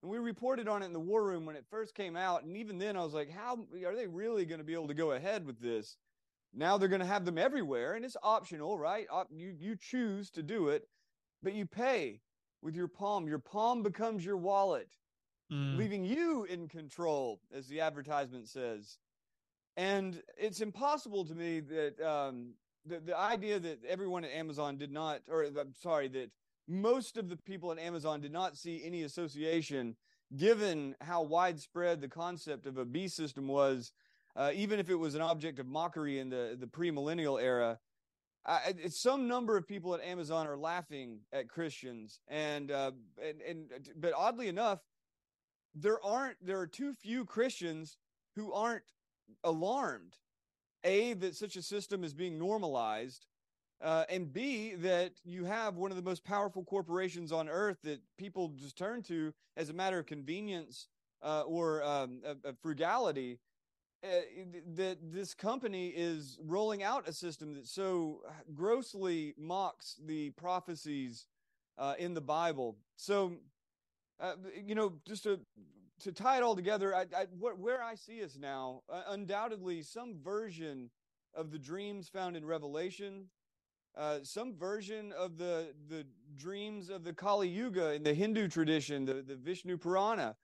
[0.02, 2.44] And we reported on it in the war room when it first came out.
[2.44, 4.94] And even then, I was like, how are they really going to be able to
[4.94, 5.96] go ahead with this?
[6.54, 9.06] Now they're going to have them everywhere, and it's optional, right?
[9.30, 10.88] You, you choose to do it,
[11.42, 12.20] but you pay
[12.62, 13.28] with your palm.
[13.28, 14.88] Your palm becomes your wallet,
[15.52, 15.76] mm.
[15.76, 18.98] leaving you in control, as the advertisement says.
[19.76, 22.54] And it's impossible to me that um,
[22.86, 26.30] the, the idea that everyone at Amazon did not, or I'm sorry, that
[26.68, 29.96] most of the people at Amazon did not see any association,
[30.36, 33.92] given how widespread the concept of a B system was,
[34.36, 37.78] uh, even if it was an object of mockery in the, the premillennial era.
[38.46, 42.92] I, some number of people at Amazon are laughing at Christians, and uh,
[43.22, 44.80] and and but oddly enough,
[45.74, 47.98] there aren't there are too few Christians
[48.36, 48.84] who aren't
[49.44, 50.14] alarmed.
[50.84, 53.26] A that such a system is being normalized,
[53.80, 58.00] uh, and B, that you have one of the most powerful corporations on earth that
[58.16, 60.88] people just turn to as a matter of convenience
[61.22, 62.20] uh, or um,
[62.60, 63.38] frugality.
[64.04, 64.20] Uh,
[64.76, 68.20] that this company is rolling out a system that so
[68.54, 71.26] grossly mocks the prophecies
[71.78, 72.76] uh, in the Bible.
[72.96, 73.32] So,
[74.20, 75.40] uh, you know, just to
[76.00, 80.14] to tie it all together, I, I, where I see us now, uh, undoubtedly, some
[80.22, 80.90] version
[81.34, 83.24] of the dreams found in Revelation
[83.96, 89.04] uh, some version of the the dreams of the Kali Yuga in the Hindu tradition,
[89.04, 90.36] the, the Vishnu Purana,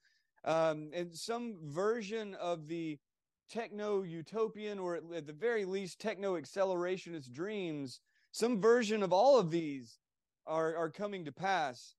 [0.44, 2.98] um, and some version of the
[3.50, 8.00] techno utopian or at the very least techno accelerationist dreams.
[8.32, 9.98] Some version of all of these
[10.46, 11.94] are are coming to pass.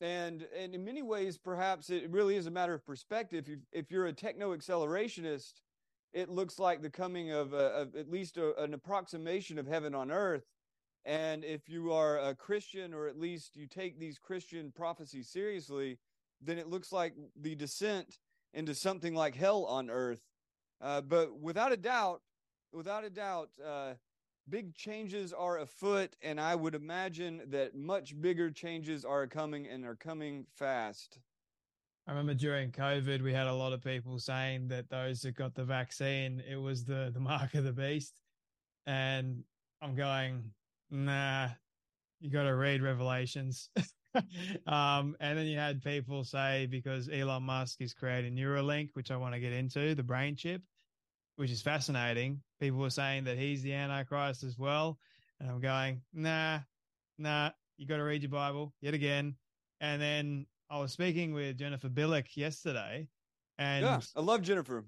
[0.00, 3.48] And and in many ways, perhaps it really is a matter of perspective.
[3.48, 5.54] If, if you're a techno accelerationist,
[6.12, 9.94] it looks like the coming of, a, of at least a, an approximation of heaven
[9.94, 10.44] on earth.
[11.06, 15.98] And if you are a Christian, or at least you take these Christian prophecies seriously,
[16.42, 18.18] then it looks like the descent
[18.52, 20.22] into something like hell on earth.
[20.80, 22.22] Uh, but without a doubt,
[22.72, 23.92] without a doubt, uh,
[24.48, 29.86] big changes are afoot, and I would imagine that much bigger changes are coming and
[29.86, 31.20] are coming fast.
[32.08, 35.54] I remember during COVID, we had a lot of people saying that those that got
[35.54, 38.20] the vaccine, it was the the mark of the beast,
[38.86, 39.44] and
[39.80, 40.50] I'm going,
[40.90, 41.48] nah,
[42.20, 43.70] you got to read Revelations.
[44.66, 49.16] um, and then you had people say because Elon Musk is creating Neuralink, which I
[49.16, 50.62] want to get into, the brain chip,
[51.36, 52.40] which is fascinating.
[52.60, 54.98] People were saying that he's the Antichrist as well.
[55.40, 56.60] And I'm going, nah,
[57.18, 59.36] nah, you got to read your Bible yet again.
[59.80, 63.08] And then I was speaking with Jennifer Bilek yesterday.
[63.58, 64.84] And yeah, I love Jennifer.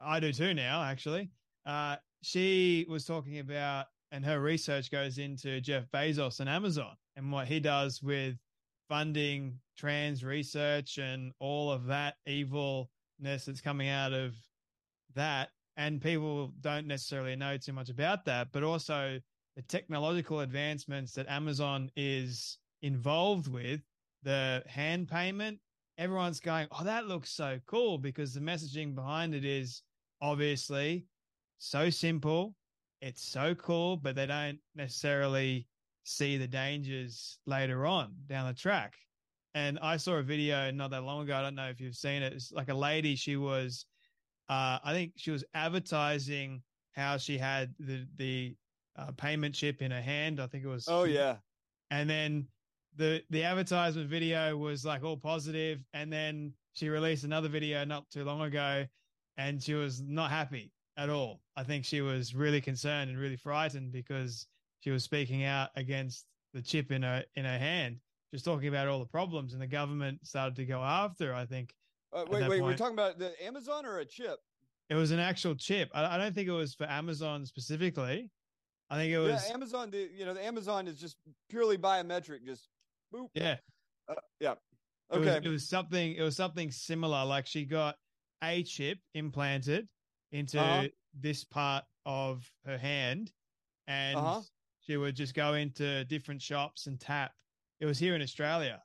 [0.00, 1.30] I do too now, actually.
[1.64, 7.32] Uh, she was talking about, and her research goes into Jeff Bezos and Amazon and
[7.32, 8.36] what he does with
[8.88, 12.88] funding trans research and all of that evilness
[13.46, 14.34] that's coming out of
[15.14, 19.20] that and people don't necessarily know too much about that, but also
[19.56, 23.80] the technological advancements that Amazon is involved with,
[24.22, 25.58] the hand payment,
[25.98, 29.82] everyone's going, Oh, that looks so cool because the messaging behind it is
[30.20, 31.06] obviously
[31.58, 32.54] so simple.
[33.00, 35.66] It's so cool, but they don't necessarily
[36.04, 38.94] see the dangers later on down the track.
[39.54, 41.34] And I saw a video not that long ago.
[41.34, 42.32] I don't know if you've seen it.
[42.32, 43.86] It's like a lady, she was
[44.48, 48.56] uh, I think she was advertising how she had the the
[48.96, 50.40] uh, payment chip in her hand.
[50.40, 50.86] I think it was.
[50.88, 51.36] Oh yeah.
[51.90, 52.46] And then
[52.96, 58.08] the the advertisement video was like all positive, and then she released another video not
[58.10, 58.86] too long ago,
[59.36, 61.40] and she was not happy at all.
[61.56, 64.46] I think she was really concerned and really frightened because
[64.80, 67.98] she was speaking out against the chip in her in her hand,
[68.32, 71.34] just talking about all the problems, and the government started to go after.
[71.34, 71.74] I think
[72.12, 72.62] uh, wait, wait, point.
[72.62, 74.38] we're talking about the Amazon or a chip?
[74.88, 75.90] It was an actual chip.
[75.92, 78.30] I, I, don't think it was for Amazon specifically.
[78.88, 79.90] I think it was yeah, Amazon.
[79.90, 81.16] The you know the Amazon is just
[81.50, 82.44] purely biometric.
[82.44, 82.68] Just
[83.14, 83.28] boop.
[83.34, 83.56] Yeah.
[84.08, 84.54] Uh, yeah.
[85.12, 85.22] Okay.
[85.22, 86.14] It was, it was, something.
[86.14, 87.24] It was something similar.
[87.24, 87.96] Like she got
[88.42, 89.88] a chip implanted
[90.36, 90.88] into uh-huh.
[91.18, 93.32] this part of her hand,
[93.86, 94.40] and uh-huh.
[94.80, 97.32] she would just go into different shops and tap.
[97.80, 98.82] It was here in Australia.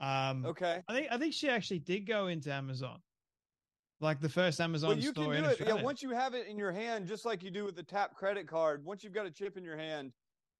[0.00, 0.82] Um, okay.
[0.88, 3.00] I think I think she actually did go into Amazon,
[4.00, 5.52] like the first Amazon well, you store can do it.
[5.52, 5.74] Australia.
[5.76, 8.14] Yeah, once you have it in your hand, just like you do with the tap
[8.14, 8.84] credit card.
[8.84, 10.12] Once you've got a chip in your hand,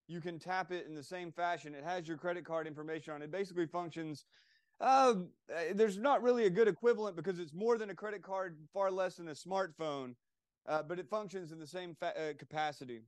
[0.08, 1.74] you can tap it in the same fashion.
[1.74, 3.30] It has your credit card information on it.
[3.30, 4.24] Basically, functions.
[4.80, 5.14] Uh,
[5.74, 9.16] there's not really a good equivalent because it's more than a credit card, far less
[9.16, 10.14] than a smartphone,
[10.68, 13.02] uh, but it functions in the same fa- uh, capacity.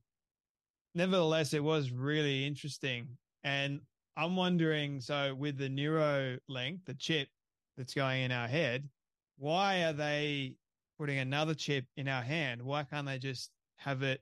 [0.95, 3.07] Nevertheless, it was really interesting,
[3.45, 3.79] and
[4.17, 7.29] I'm wondering so with the Neuralink, the chip
[7.77, 8.89] that's going in our head,
[9.37, 10.55] why are they
[10.99, 12.61] putting another chip in our hand?
[12.61, 14.21] Why can't they just have it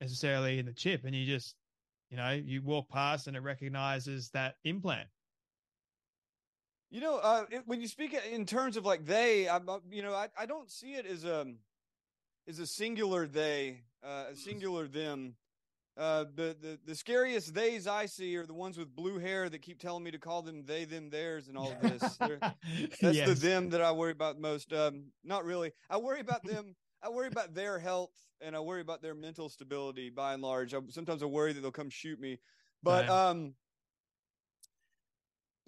[0.00, 1.56] necessarily in the chip and you just,
[2.10, 5.08] you know, you walk past and it recognizes that implant?
[6.90, 10.02] You know, uh, it, when you speak in terms of like they, I, uh, you
[10.02, 11.46] know, I, I don't see it as a
[12.48, 15.34] as a singular they, uh, a singular them.
[15.96, 19.60] Uh, the, the the scariest theys I see are the ones with blue hair that
[19.60, 22.16] keep telling me to call them they, them, theirs, and all of this.
[23.00, 23.28] that's yes.
[23.28, 24.72] the them that I worry about most.
[24.72, 25.72] Um, not really.
[25.88, 26.74] I worry about them.
[27.02, 30.10] I worry about their health, and I worry about their mental stability.
[30.10, 32.40] By and large, I, sometimes I worry that they'll come shoot me.
[32.82, 33.54] But um,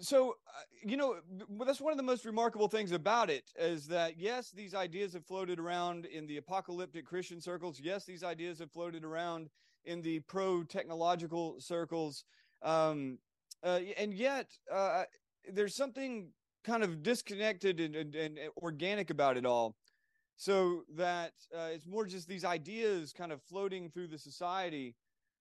[0.01, 1.17] so uh, you know
[1.65, 5.25] that's one of the most remarkable things about it is that yes these ideas have
[5.27, 9.49] floated around in the apocalyptic christian circles yes these ideas have floated around
[9.85, 12.25] in the pro technological circles.
[12.63, 13.19] Um,
[13.63, 15.05] uh, and yet, uh,
[15.53, 16.29] there's something
[16.65, 19.75] kind of disconnected and, and, and, organic about it all.
[20.37, 24.95] So that uh, it's more just these ideas kind of floating through the society.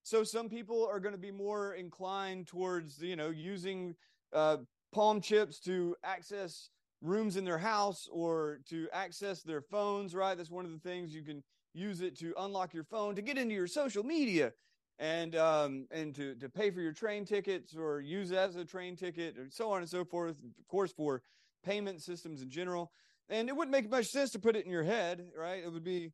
[0.03, 3.95] So some people are going to be more inclined towards, you know, using
[4.33, 4.57] uh,
[4.91, 6.69] palm chips to access
[7.01, 10.37] rooms in their house or to access their phones, right?
[10.37, 13.37] That's one of the things you can use it to unlock your phone to get
[13.37, 14.51] into your social media
[14.99, 18.95] and um, and to to pay for your train tickets or use as a train
[18.95, 20.35] ticket and so on and so forth.
[20.59, 21.21] Of course, for
[21.63, 22.91] payment systems in general,
[23.29, 25.63] and it wouldn't make much sense to put it in your head, right?
[25.63, 26.11] It would be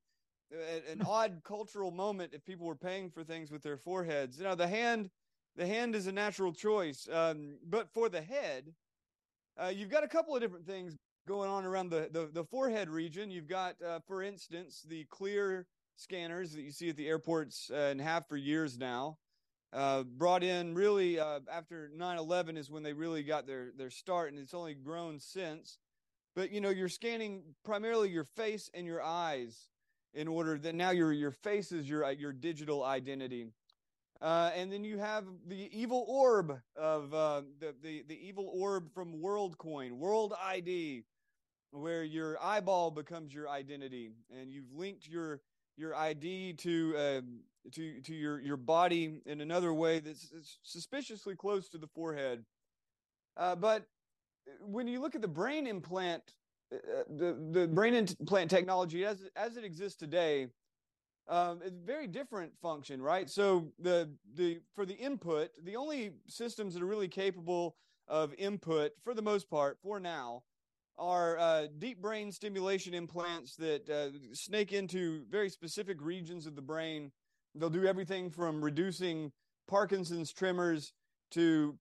[0.89, 4.37] an odd cultural moment if people were paying for things with their foreheads.
[4.37, 5.09] You know, the hand,
[5.57, 8.73] the hand is a natural choice, um, but for the head,
[9.61, 10.95] uh, you've got a couple of different things
[11.27, 13.31] going on around the the, the forehead region.
[13.31, 17.89] You've got, uh, for instance, the clear scanners that you see at the airports uh,
[17.91, 19.17] and have for years now.
[19.73, 24.31] Uh, brought in really uh, after 9/11 is when they really got their their start,
[24.31, 25.79] and it's only grown since.
[26.35, 29.69] But you know, you're scanning primarily your face and your eyes
[30.13, 33.47] in order that now your your face is your your digital identity.
[34.21, 38.91] Uh, and then you have the evil orb of uh, the, the the evil orb
[38.93, 41.03] from WorldCoin, World ID,
[41.71, 45.41] where your eyeball becomes your identity, and you've linked your
[45.77, 47.21] your ID to uh,
[47.73, 52.43] to to your your body in another way that's suspiciously close to the forehead.
[53.35, 53.85] Uh, but
[54.61, 56.23] when you look at the brain implant,
[56.73, 60.47] uh, the the brain implant technology as as it exists today,
[61.29, 63.29] um, it's very different function, right?
[63.29, 67.75] So the the for the input, the only systems that are really capable
[68.07, 70.43] of input for the most part for now
[70.97, 76.61] are uh, deep brain stimulation implants that uh, snake into very specific regions of the
[76.61, 77.11] brain.
[77.53, 79.31] They'll do everything from reducing
[79.67, 80.93] Parkinson's tremors
[81.31, 81.77] to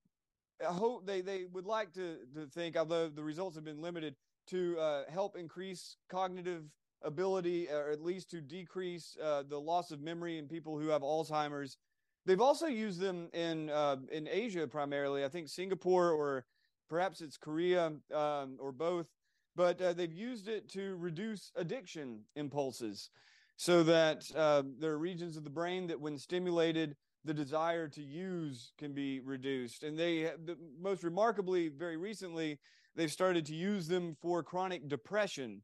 [0.60, 4.14] I hope they, they would like to, to think, although the results have been limited,
[4.48, 6.64] to uh, help increase cognitive
[7.02, 11.02] ability or at least to decrease uh, the loss of memory in people who have
[11.02, 11.76] Alzheimer's.
[12.24, 15.24] They've also used them in uh, in Asia primarily.
[15.24, 16.44] I think Singapore or
[16.88, 19.06] perhaps it's Korea um, or both,
[19.54, 23.10] but uh, they've used it to reduce addiction impulses
[23.56, 26.94] so that uh, there are regions of the brain that, when stimulated,
[27.24, 29.82] the desire to use can be reduced.
[29.82, 32.58] And they, the, most remarkably, very recently,
[32.94, 35.62] they've started to use them for chronic depression.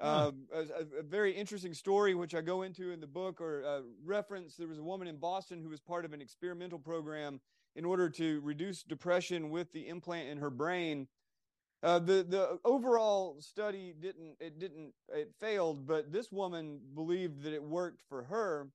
[0.00, 3.80] Uh, a, a, very interesting story, which I go into in the book or uh,
[4.04, 4.56] reference.
[4.56, 7.40] There was a woman in Boston who was part of an experimental program
[7.76, 11.08] in order to reduce depression with the implant in her brain.
[11.82, 17.52] Uh, the the overall study didn't it didn't it failed, but this woman believed that
[17.52, 18.68] it worked for her,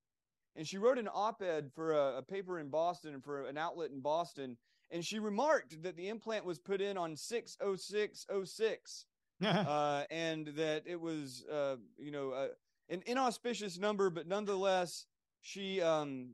[0.56, 4.02] and she wrote an op-ed for a, a paper in Boston for an outlet in
[4.02, 4.58] Boston,
[4.92, 9.06] and she remarked that the implant was put in on six oh six oh six,
[9.46, 12.48] uh, and that it was uh, you know uh,
[12.90, 15.06] an inauspicious number, but nonetheless
[15.42, 16.30] she um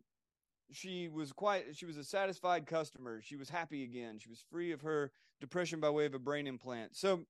[0.72, 3.22] she was quite she was a satisfied customer.
[3.22, 4.20] She was happy again.
[4.20, 6.96] She was free of her depression by way of a brain implant.
[6.96, 7.26] So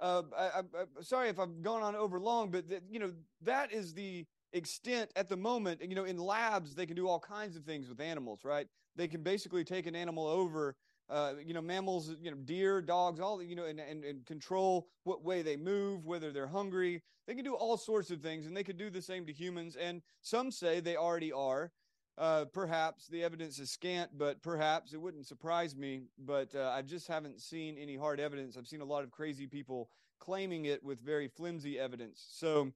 [0.00, 0.62] uh, I,
[1.02, 3.12] sorry if i've gone on over long but that, you know
[3.42, 5.80] that is the extent at the moment.
[5.82, 8.66] You know in labs they can do all kinds of things with animals right?
[8.96, 10.76] They can basically take an animal over
[11.10, 14.88] uh, you know mammals you know deer dogs all you know and, and, and control
[15.04, 18.56] what way they move whether they're hungry they can do all sorts of things and
[18.56, 21.70] they could do the same to humans and some say they already are
[22.16, 26.02] uh, perhaps the evidence is scant, but perhaps it wouldn't surprise me.
[26.18, 28.56] But uh, I just haven't seen any hard evidence.
[28.56, 29.90] I've seen a lot of crazy people
[30.20, 32.24] claiming it with very flimsy evidence.
[32.30, 32.72] So,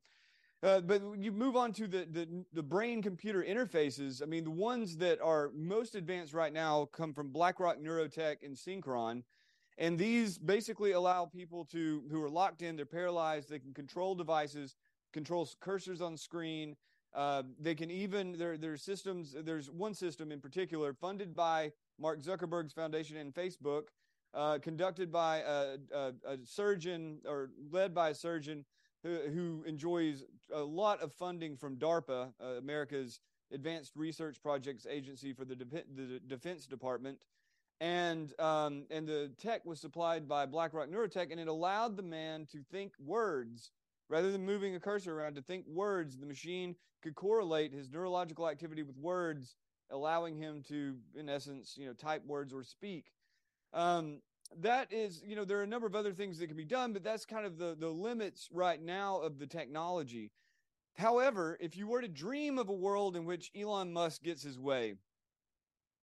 [0.63, 4.23] uh, but you move on to the, the the brain computer interfaces.
[4.23, 8.57] I mean, the ones that are most advanced right now come from BlackRock Neurotech and
[8.57, 9.23] Synchron.
[9.81, 14.17] And these basically allow people to who are locked in, they're paralyzed, they can control
[14.17, 14.75] devices,
[15.13, 16.75] control cursors on screen,
[17.15, 19.35] uh, they can even there there's systems.
[19.45, 23.85] There's one system in particular funded by Mark Zuckerberg's foundation and Facebook,
[24.35, 28.65] uh, conducted by a, a, a, surgeon or led by a surgeon
[29.03, 33.21] who, who enjoys a lot of funding from DARPA, uh, America's
[33.53, 37.19] Advanced Research Projects Agency for the, De- the Defense Department.
[37.81, 42.45] And um, and the tech was supplied by BlackRock Neurotech, and it allowed the man
[42.51, 43.71] to think words
[44.09, 48.49] Rather than moving a cursor around to think words, the machine could correlate his neurological
[48.49, 49.55] activity with words,
[49.91, 53.13] allowing him to, in essence, you know, type words or speak.
[53.75, 54.21] Um,
[54.61, 56.93] that is, you know, there are a number of other things that can be done,
[56.93, 60.31] but that's kind of the the limits right now of the technology.
[60.97, 64.59] However, if you were to dream of a world in which Elon Musk gets his
[64.59, 64.95] way,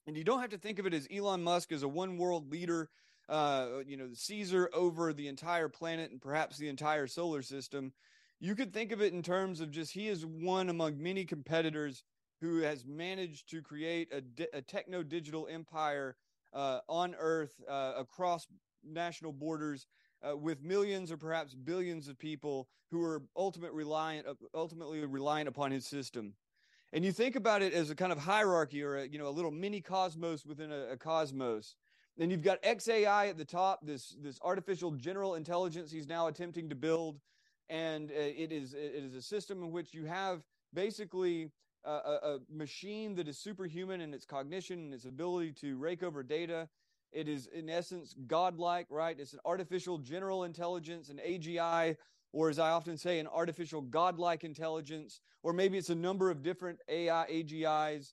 [0.07, 2.49] and you don't have to think of it as Elon Musk as a one world
[2.49, 2.89] leader
[3.29, 7.93] uh, you know, the Caesar over the entire planet and perhaps the entire solar system.
[8.39, 12.03] You could think of it in terms of just he is one among many competitors
[12.41, 16.15] who has managed to create a, a techno digital empire
[16.87, 18.47] on Earth uh, across
[18.83, 19.87] national borders.
[20.27, 23.21] Uh, with millions or perhaps billions of people who are
[23.71, 24.25] reliant,
[24.55, 26.33] ultimately reliant upon his system.
[26.93, 29.29] and you think about it as a kind of hierarchy or a, you know a
[29.29, 31.75] little mini cosmos within a, a cosmos
[32.17, 36.69] then you've got xai at the top this this artificial general intelligence he's now attempting
[36.69, 37.19] to build
[37.69, 40.41] and uh, it is it is a system in which you have
[40.73, 41.51] basically
[41.89, 46.23] a, a, machine that is superhuman in its cognition and its ability to rake over
[46.23, 46.67] data
[47.11, 51.95] it is in essence godlike right it's an artificial general intelligence an agi
[52.35, 56.43] or as I often say, an artificial godlike intelligence, or maybe it's a number of
[56.43, 58.11] different AI, AGIs.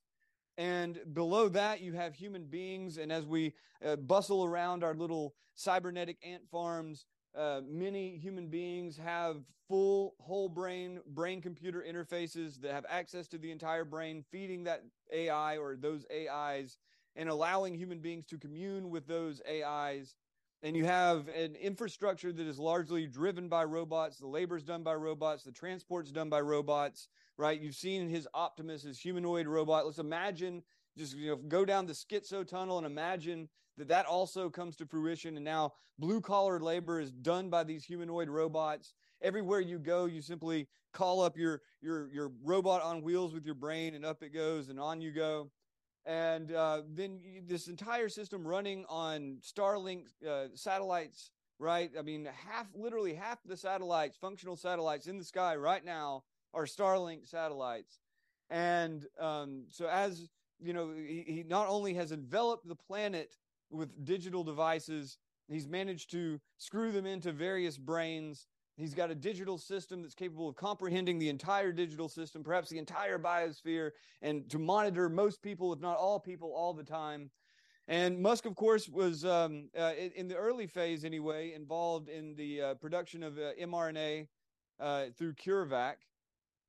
[0.57, 2.99] And below that, you have human beings.
[2.99, 3.53] And as we
[3.85, 7.07] uh, bustle around our little cybernetic ant farms,
[7.37, 9.37] uh, many human beings have
[9.69, 14.83] full whole brain brain computer interfaces that have access to the entire brain feeding that
[15.13, 16.79] ai or those ais
[17.17, 20.17] and allowing human beings to commune with those ais
[20.65, 24.83] and you have an infrastructure that is largely driven by robots the labor is done
[24.83, 27.09] by robots the transport's done by robots
[27.39, 27.61] right?
[27.61, 29.87] You've seen his optimus his humanoid robot.
[29.87, 30.63] Let's imagine
[30.97, 33.49] just you know go down the schizo tunnel and imagine
[33.79, 37.85] that that also comes to fruition and now blue collar labor is done by these
[37.85, 43.33] humanoid robots everywhere you go you simply call up your your your robot on wheels
[43.33, 45.51] with your brain and up it goes and on you go
[46.05, 51.91] and uh, then you, this entire system running on Starlink uh, satellites, right?
[51.99, 56.65] I mean, half, literally half the satellites, functional satellites in the sky right now are
[56.65, 58.01] Starlink satellites.
[58.51, 60.29] And um, so, as
[60.61, 63.33] you know, he, he not only has enveloped the planet
[63.73, 65.19] with digital devices,
[65.49, 68.47] he's managed to screw them into various brains
[68.77, 72.79] He's got a digital system that's capable of comprehending the entire digital system, perhaps the
[72.79, 73.91] entire biosphere,
[74.23, 77.31] and to monitor most people, if not all people, all the time.
[77.87, 82.63] And Musk, of course, was um, uh, in the early phase anyway involved in the
[82.63, 84.29] uh, production of uh, mRNA
[84.81, 85.95] uh, through CureVac.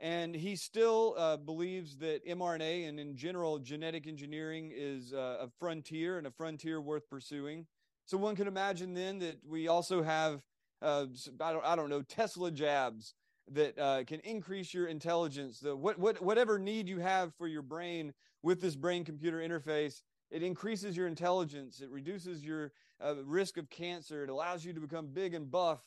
[0.03, 5.47] And he still uh, believes that mRNA and, in general, genetic engineering is uh, a
[5.59, 7.65] frontier and a frontier worth pursuing.
[8.05, 10.43] So one can imagine then that we also have
[10.81, 11.05] uh,
[11.39, 13.13] I don't I don't know Tesla jabs
[13.51, 15.61] that uh, can increase your intelligence.
[15.61, 20.01] The what what whatever need you have for your brain with this brain computer interface,
[20.29, 21.79] it increases your intelligence.
[21.79, 24.23] It reduces your uh, risk of cancer.
[24.25, 25.79] It allows you to become big and buff.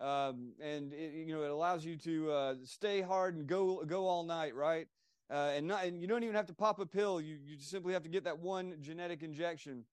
[0.00, 4.06] Um, and it, you know it allows you to uh, stay hard and go go
[4.06, 4.88] all night, right?
[5.30, 7.20] Uh, and not and you don't even have to pop a pill.
[7.20, 9.84] You you simply have to get that one genetic injection.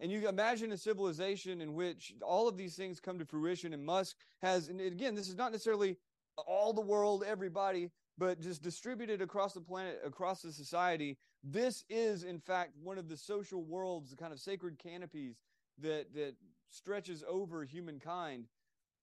[0.00, 3.84] And you imagine a civilization in which all of these things come to fruition, and
[3.84, 5.96] Musk has, and again, this is not necessarily
[6.44, 11.18] all the world, everybody, but just distributed across the planet, across the society.
[11.44, 15.36] This is, in fact, one of the social worlds, the kind of sacred canopies
[15.78, 16.34] that that
[16.68, 18.46] stretches over humankind.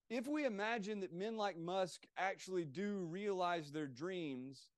[0.09, 4.69] If we imagine that men like Musk actually do realize their dreams,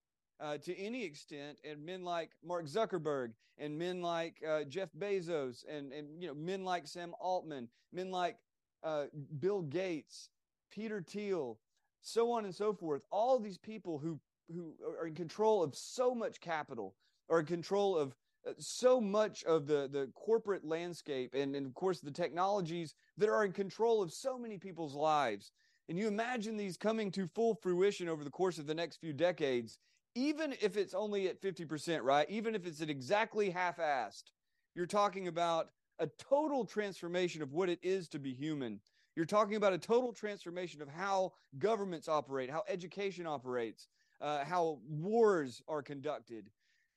[0.41, 5.63] uh, to any extent, and men like Mark Zuckerberg and men like uh, Jeff Bezos
[5.69, 8.37] and and you know men like Sam Altman, men like
[8.83, 9.05] uh,
[9.39, 10.29] Bill Gates,
[10.71, 11.59] Peter Thiel,
[12.01, 13.05] so on and so forth.
[13.11, 14.19] All these people who
[14.53, 16.95] who are in control of so much capital,
[17.29, 18.15] are in control of
[18.57, 23.45] so much of the the corporate landscape, and, and of course the technologies that are
[23.45, 25.51] in control of so many people's lives.
[25.89, 29.13] And you imagine these coming to full fruition over the course of the next few
[29.13, 29.77] decades
[30.15, 32.29] even if it's only at 50%, right?
[32.29, 34.31] Even if it's at exactly half assed,
[34.75, 35.69] you're talking about
[35.99, 38.79] a total transformation of what it is to be human.
[39.15, 43.87] You're talking about a total transformation of how governments operate, how education operates,
[44.19, 46.49] uh, how wars are conducted.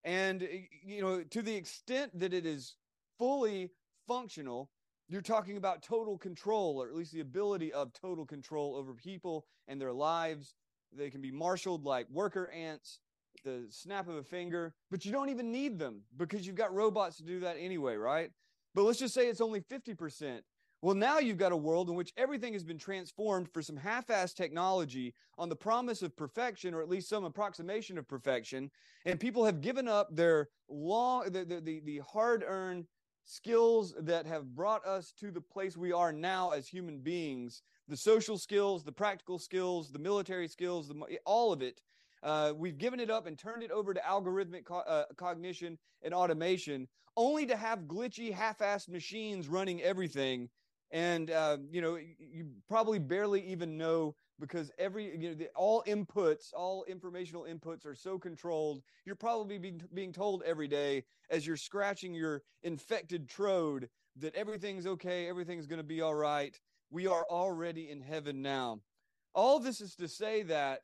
[0.04, 2.76] And, eh, you know, to the extent that it is
[3.18, 3.70] fully
[4.06, 4.70] functional,
[5.08, 9.46] you're talking about total control, or at least the ability of total control over people
[9.68, 10.54] and their lives.
[10.92, 13.00] They can be marshaled like worker ants
[13.42, 17.16] the snap of a finger, but you don't even need them because you've got robots
[17.18, 18.30] to do that anyway, right?
[18.74, 20.40] But let's just say it's only 50%.
[20.84, 24.08] Well, now you've got a world in which everything has been transformed for some half
[24.08, 28.70] assed technology on the promise of perfection, or at least some approximation of perfection.
[29.06, 32.84] And people have given up their long, the, the, the, the hard earned
[33.24, 37.96] skills that have brought us to the place we are now as human beings the
[37.96, 41.80] social skills, the practical skills, the military skills, the, all of it
[42.24, 46.14] uh, we've given it up and turned it over to algorithmic co- uh, cognition and
[46.14, 50.48] automation, only to have glitchy, half-assed machines running everything.
[50.94, 55.82] And uh, you know, you probably barely even know because every you know the, all
[55.88, 58.80] inputs, all informational inputs are so controlled.
[59.04, 63.88] You're probably being, being told every day as you're scratching your infected trode
[64.20, 66.56] that everything's okay, everything's going to be all right.
[66.90, 68.78] We are already in heaven now.
[69.34, 70.82] All this is to say that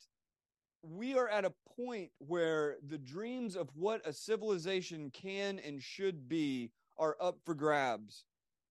[0.83, 6.29] we are at a point where the dreams of what a civilization can and should
[6.29, 8.25] be are up for grabs.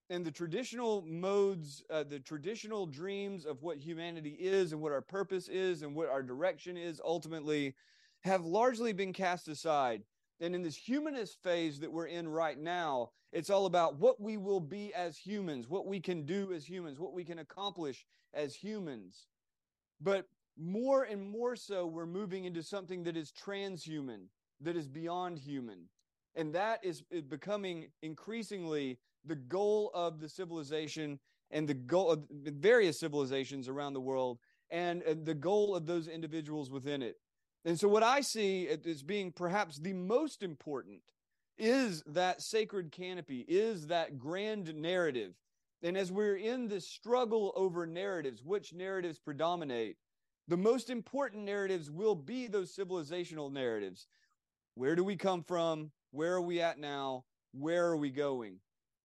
[0.10, 5.02] And the traditional modes, uh, the traditional dreams of what humanity is and what our
[5.02, 7.76] purpose is and what our direction is ultimately
[8.22, 10.04] have largely been cast aside.
[10.42, 14.38] And in this humanist phase that we're in right now, it's all about what we
[14.38, 18.56] will be as humans, what we can do as humans, what we can accomplish as
[18.56, 19.28] humans.
[20.02, 20.26] But
[20.58, 24.26] more and more so, we're moving into something that is transhuman,
[24.62, 25.90] that is beyond human.
[26.36, 28.98] And that is becoming increasingly
[29.30, 31.20] the goal of the civilization
[31.52, 36.70] and the goal of various civilizations around the world and the goal of those individuals
[36.70, 37.18] within it.
[37.66, 41.02] And so, what I see as being perhaps the most important
[41.58, 45.34] is that sacred canopy, is that grand narrative.
[45.84, 49.98] And as we're in this struggle over narratives, which narratives predominate,
[50.48, 54.08] the most important narratives will be those civilizational narratives.
[54.76, 55.92] Where do we come from?
[56.12, 57.26] Where are we at now?
[57.52, 58.60] Where are we going?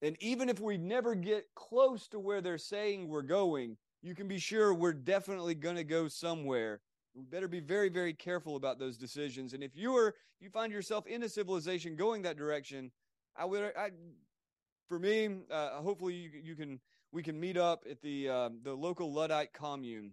[0.05, 4.29] And even if we never get close to where they're saying we're going, you can
[4.29, 6.83] be sure we're definitely going to go somewhere.
[7.15, 9.55] We better be very, very careful about those decisions.
[9.55, 12.91] And if you're, you find yourself in a civilization going that direction,
[13.35, 13.93] I would, I,
[14.89, 16.81] for me, uh, hopefully you, you can,
[17.11, 20.13] we can meet up at the, uh, the local Luddite commune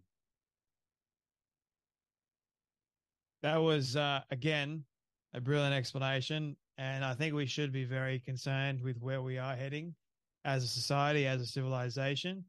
[3.41, 4.83] That was uh, again
[5.33, 9.55] a brilliant explanation, and I think we should be very concerned with where we are
[9.55, 9.93] heading
[10.45, 12.43] as a society, as a civilization.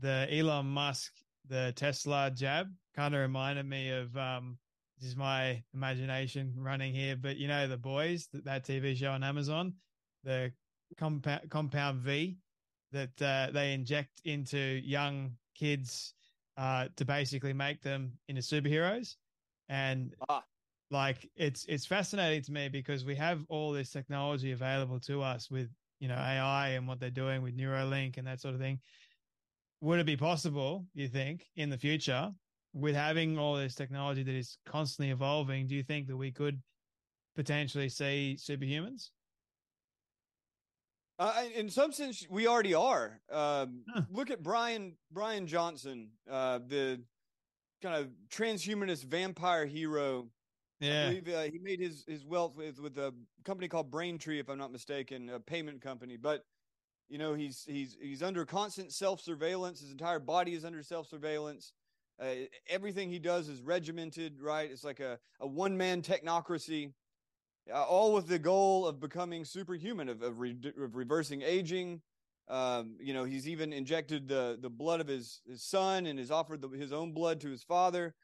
[0.00, 1.12] The Elon Musk,
[1.48, 2.66] the Tesla jab,
[2.96, 4.58] kind of reminded me of um,
[4.98, 9.12] this is my imagination running here, but you know the boys that, that TV show
[9.12, 9.74] on Amazon,
[10.24, 10.50] the
[10.98, 12.38] compound compound V
[12.90, 16.12] that uh, they inject into young kids
[16.56, 19.14] uh, to basically make them into superheroes
[19.68, 20.42] and ah.
[20.90, 25.50] Like it's it's fascinating to me because we have all this technology available to us
[25.50, 25.68] with
[25.98, 28.78] you know AI and what they're doing with Neuralink and that sort of thing.
[29.82, 32.30] Would it be possible, you think, in the future,
[32.72, 36.60] with having all this technology that is constantly evolving, do you think that we could
[37.34, 39.10] potentially see superhumans?
[41.18, 43.20] Uh, in some sense, we already are.
[43.30, 44.02] Um, huh.
[44.10, 47.02] Look at Brian Brian Johnson, uh, the
[47.82, 50.28] kind of transhumanist vampire hero.
[50.80, 53.14] Yeah, I believe uh, he made his his wealth with with a
[53.44, 56.16] company called Braintree, if I'm not mistaken, a payment company.
[56.16, 56.44] But
[57.08, 59.80] you know, he's he's he's under constant self surveillance.
[59.80, 61.72] His entire body is under self surveillance.
[62.20, 64.70] Uh, everything he does is regimented, right?
[64.70, 66.92] It's like a, a one man technocracy,
[67.72, 72.00] uh, all with the goal of becoming superhuman, of of, re- of reversing aging,
[72.48, 76.30] um, you know, he's even injected the the blood of his his son and has
[76.30, 78.14] offered the, his own blood to his father.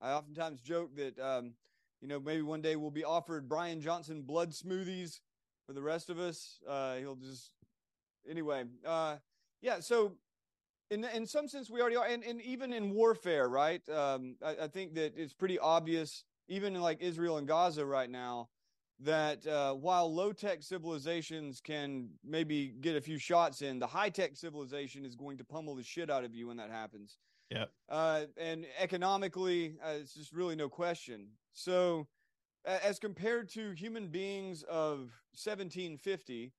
[0.00, 1.54] I oftentimes joke that um,
[2.02, 5.20] you know maybe one day we'll be offered Brian Johnson blood smoothies
[5.66, 6.58] for the rest of us.
[6.68, 7.52] Uh, he'll just
[8.28, 8.64] anyway.
[8.84, 9.16] Uh,
[9.62, 10.12] yeah, so
[10.90, 13.88] in in some sense we already are, and, and even in warfare, right?
[13.88, 18.10] Um, I, I think that it's pretty obvious, even in like Israel and Gaza right
[18.10, 18.48] now
[19.00, 24.08] that uh, while low tech civilizations can maybe get a few shots in, the high
[24.08, 27.18] tech civilization is going to pummel the shit out of you when that happens.
[27.52, 27.64] Yeah.
[27.88, 31.28] Uh, and economically, uh, it's just really no question.
[31.52, 32.08] So,
[32.64, 36.52] as compared to human beings of 1750,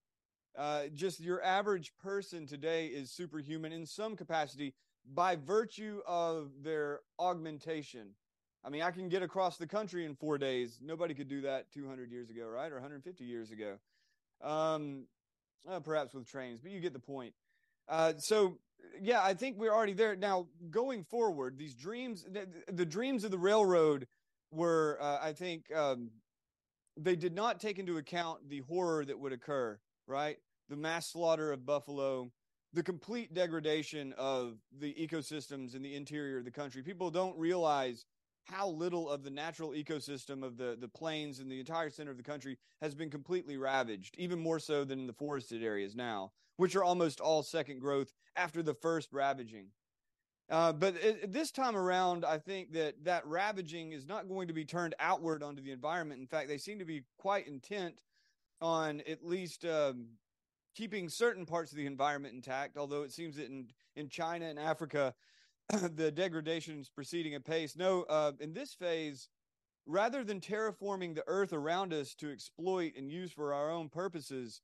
[0.57, 4.73] uh, just your average person today is superhuman in some capacity
[5.13, 8.09] by virtue of their augmentation.
[8.63, 10.79] I mean, I can get across the country in four days.
[10.81, 12.71] Nobody could do that 200 years ago, right?
[12.71, 13.77] Or 150 years ago.
[14.41, 15.05] Um,
[15.69, 17.33] uh, perhaps with trains, but you get the point.
[17.87, 18.57] Uh, so,
[19.01, 20.15] yeah, I think we're already there.
[20.15, 24.07] Now, going forward, these dreams, the, the dreams of the railroad
[24.51, 26.11] were, uh, I think, um,
[26.95, 30.37] they did not take into account the horror that would occur, right?
[30.69, 32.31] The mass slaughter of buffalo,
[32.73, 36.83] the complete degradation of the ecosystems in the interior of the country.
[36.83, 38.05] People don't realize
[38.45, 42.17] how little of the natural ecosystem of the, the plains and the entire center of
[42.17, 46.31] the country has been completely ravaged, even more so than in the forested areas now,
[46.57, 49.67] which are almost all second growth after the first ravaging.
[50.49, 54.53] Uh, but it, this time around, I think that that ravaging is not going to
[54.53, 56.19] be turned outward onto the environment.
[56.19, 58.01] In fact, they seem to be quite intent
[58.59, 60.07] on at least um,
[60.75, 62.77] keeping certain parts of the environment intact.
[62.77, 65.13] Although it seems that in in China and Africa,
[65.95, 67.75] the degradation is proceeding at pace.
[67.75, 69.29] No, uh, in this phase,
[69.85, 74.61] rather than terraforming the earth around us to exploit and use for our own purposes,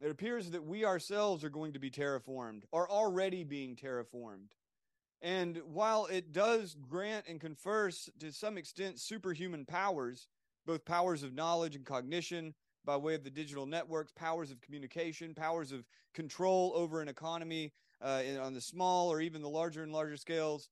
[0.00, 4.50] it appears that we ourselves are going to be terraformed, are already being terraformed.
[5.22, 10.28] And while it does grant and confers to some extent superhuman powers,
[10.66, 15.34] both powers of knowledge and cognition by way of the digital networks, powers of communication,
[15.34, 15.84] powers of
[16.14, 17.72] control over an economy
[18.02, 20.68] uh, on the small or even the larger and larger scales,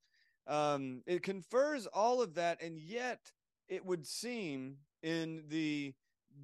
[0.47, 2.63] um, it confers all of that.
[2.63, 3.33] And yet,
[3.69, 5.95] it would seem in the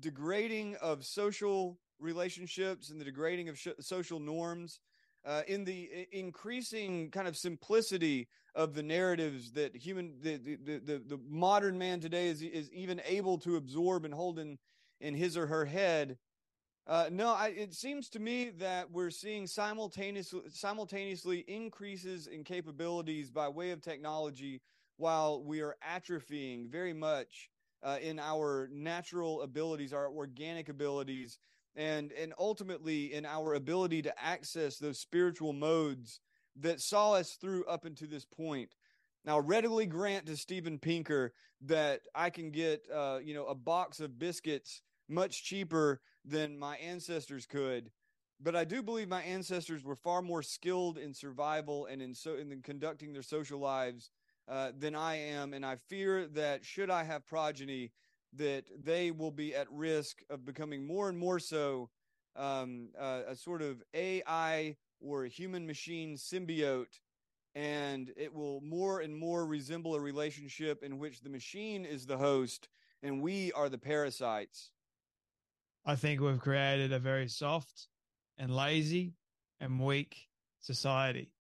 [0.01, 4.81] degrading of social relationships and the degrading of sh- social norms
[5.25, 11.03] uh, in the increasing kind of simplicity of the narratives that human the, the the,
[11.07, 14.59] the modern man today is is even able to absorb and hold in
[15.01, 16.17] in his or her head
[16.91, 23.31] uh, no I, it seems to me that we're seeing simultaneously simultaneously increases in capabilities
[23.31, 24.61] by way of technology
[24.97, 27.49] while we are atrophying very much
[27.83, 31.39] uh, in our natural abilities our organic abilities
[31.77, 36.21] and and ultimately in our ability to access those spiritual modes
[36.57, 38.75] that saw us through up until this point.
[39.25, 41.33] Now, readily grant to Steven Pinker
[41.63, 46.77] that I can get, uh, you know, a box of biscuits much cheaper than my
[46.77, 47.91] ancestors could.
[48.43, 52.37] But I do believe my ancestors were far more skilled in survival and in so
[52.37, 54.11] in conducting their social lives
[54.49, 57.93] uh, than I am, and I fear that should I have progeny,
[58.33, 61.91] that they will be at risk of becoming more and more so
[62.37, 67.01] um, uh, a sort of AI or a human machine symbiote.
[67.55, 72.19] And it will more and more resemble a relationship in which the machine is the
[72.19, 72.69] host
[73.03, 74.71] and we are the parasites.
[75.85, 77.89] I think we've created a very soft
[78.39, 79.15] and lazy
[79.61, 80.17] and weak
[80.61, 81.33] society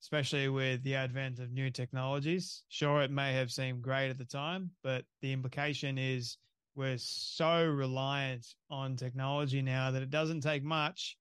[0.00, 2.62] especially with the advent of new technologies.
[2.68, 6.36] Sure, it may have seemed great at the time, but the implication is
[6.74, 11.16] we're so reliant on technology now that it doesn't take much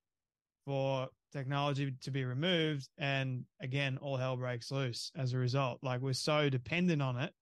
[0.66, 2.88] for technology to be removed.
[2.98, 5.80] And again, all hell breaks loose as a result.
[5.82, 7.34] Like we're so dependent on it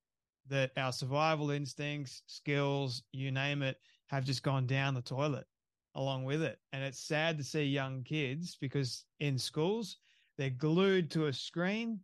[0.48, 5.46] that our survival instincts, skills, you name it, have just gone down the toilet
[5.96, 6.60] along with it.
[6.74, 9.98] And it's sad to see young kids because in schools,
[10.38, 12.00] they're glued to a screen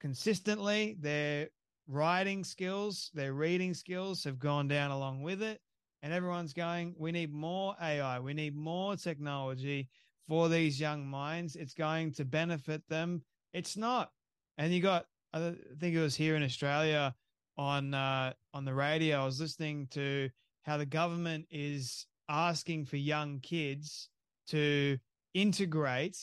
[0.00, 0.96] consistently.
[1.00, 1.48] Their
[1.86, 5.60] writing skills, their reading skills have gone down along with it.
[6.02, 9.88] And everyone's going, we need more AI, we need more technology
[10.28, 11.56] for these young minds.
[11.56, 13.22] It's going to benefit them.
[13.52, 14.10] It's not.
[14.58, 17.14] And you got, I think it was here in Australia
[17.56, 19.22] on uh, on the radio.
[19.22, 20.28] I was listening to
[20.66, 24.08] how the government is asking for young kids
[24.48, 24.98] to
[25.32, 26.16] integrate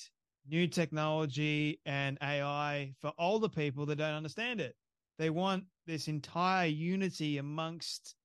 [0.50, 4.76] new technology and AI for older people that don't understand it.
[5.18, 8.16] They want this entire unity amongst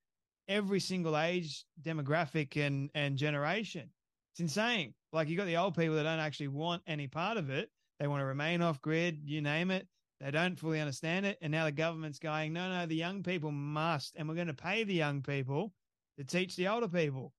[0.48, 3.88] every single age demographic and, and generation.
[4.32, 4.94] It's insane.
[5.12, 7.70] Like you got the old people that don't actually want any part of it.
[8.00, 9.86] They want to remain off grid, you name it.
[10.20, 11.38] They don't fully understand it.
[11.40, 14.16] And now the government's going, no, no, the young people must.
[14.16, 15.72] And we're going to pay the young people
[16.18, 17.32] to teach the older people.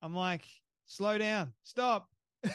[0.00, 0.44] I'm like,
[0.86, 2.08] slow down, stop.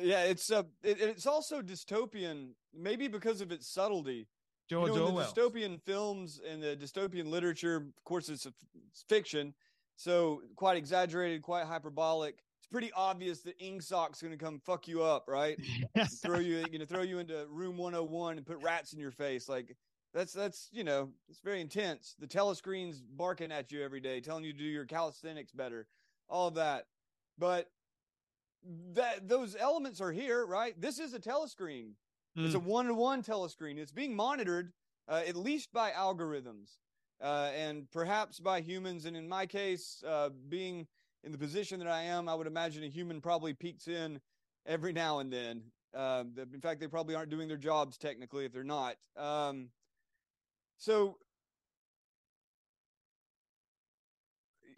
[0.00, 4.26] Yeah, it's uh, it, it's also dystopian, maybe because of its subtlety.
[4.68, 5.32] George you know, Orwell.
[5.32, 8.52] The dystopian films and the dystopian literature, of course, it's, a,
[8.88, 9.54] it's fiction,
[9.96, 12.38] so quite exaggerated, quite hyperbolic.
[12.58, 15.58] It's pretty obvious that Ingsoc's going to come fuck you up, right?
[16.22, 19.48] throw you, you know, throw you into room 101 and put rats in your face.
[19.48, 19.76] Like
[20.14, 22.14] that's that's you know, it's very intense.
[22.18, 25.86] The telescreen's barking at you every day, telling you to do your calisthenics better,
[26.28, 26.86] all of that.
[27.36, 27.68] But
[28.92, 30.80] that those elements are here, right?
[30.80, 31.90] This is a telescreen.
[32.38, 32.46] Mm.
[32.46, 33.76] It's a one to one telescreen.
[33.76, 34.72] It's being monitored
[35.08, 36.78] uh, at least by algorithms
[37.20, 39.04] uh, and perhaps by humans.
[39.04, 40.86] And in my case, uh, being
[41.22, 44.20] in the position that I am, I would imagine a human probably peeks in
[44.66, 45.62] every now and then.
[45.94, 48.96] Uh, in fact, they probably aren't doing their jobs technically if they're not.
[49.16, 49.68] Um,
[50.78, 51.18] so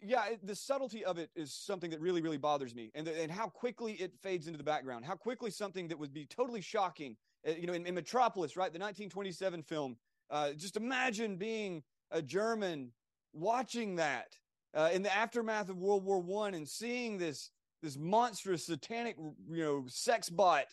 [0.01, 3.47] yeah, the subtlety of it is something that really, really bothers me, and and how
[3.47, 5.05] quickly it fades into the background.
[5.05, 7.17] How quickly something that would be totally shocking,
[7.47, 9.97] uh, you know, in, in, Metropolis, right, the 1927 film.
[10.29, 12.91] Uh, just imagine being a German
[13.33, 14.35] watching that
[14.73, 17.51] uh, in the aftermath of World War One and seeing this
[17.81, 19.17] this monstrous satanic,
[19.49, 20.65] you know, sex bot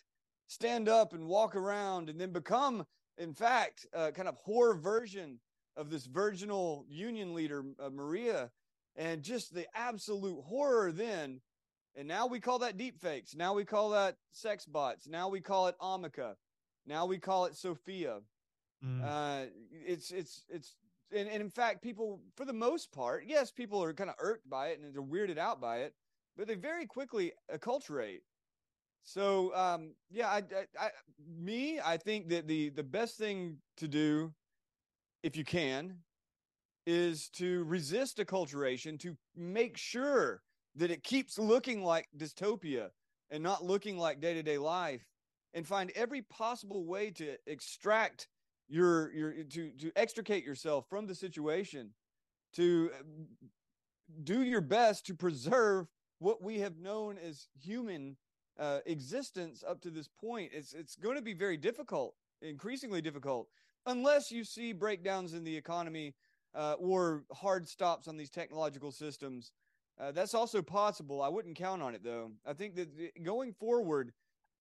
[0.47, 2.85] stand up and walk around and then become,
[3.17, 5.39] in fact, a kind of horror version
[5.77, 8.51] of this virginal union leader, uh, Maria
[8.95, 11.41] and just the absolute horror then.
[11.97, 13.35] And now we call that deep fakes.
[13.35, 15.07] Now we call that sex bots.
[15.07, 16.35] Now we call it Ameca.
[16.85, 18.19] Now we call it Sophia.
[18.85, 19.03] Mm.
[19.03, 20.75] Uh, it's it's it's
[21.15, 24.49] and, and in fact, people for the most part, yes, people are kind of irked
[24.49, 25.93] by it and they're weirded out by it,
[26.37, 28.21] but they very quickly acculturate.
[29.05, 30.89] So um, yeah, I, I, I,
[31.37, 34.33] me, I think that the the best thing to do,
[35.21, 35.99] if you can,
[36.87, 40.41] is to resist acculturation, to make sure
[40.75, 42.89] that it keeps looking like dystopia
[43.29, 45.05] and not looking like day to day life,
[45.53, 48.27] and find every possible way to extract
[48.67, 51.91] your your to to extricate yourself from the situation,
[52.53, 53.03] to uh,
[54.23, 55.85] do your best to preserve
[56.17, 58.17] what we have known as human
[58.59, 60.51] uh, existence up to this point.
[60.53, 63.47] It's it's going to be very difficult, increasingly difficult,
[63.85, 66.15] unless you see breakdowns in the economy
[66.53, 69.51] uh, or hard stops on these technological systems.
[69.99, 71.21] Uh, that's also possible.
[71.21, 72.31] I wouldn't count on it though.
[72.45, 74.13] I think that going forward,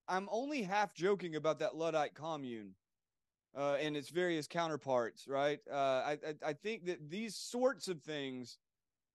[0.09, 2.75] I'm only half joking about that Luddite commune
[3.57, 5.27] uh, and its various counterparts.
[5.27, 5.61] Right?
[5.71, 8.59] Uh, I, I I think that these sorts of things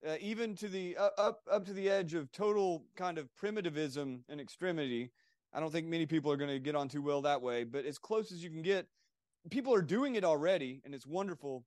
[0.08, 4.24] uh, even to the uh, up up to the edge of total kind of primitivism
[4.30, 5.12] and extremity.
[5.54, 7.86] I don't think many people are going to get on too well that way, but
[7.86, 8.88] as close as you can get,
[9.50, 11.66] people are doing it already, and it's wonderful.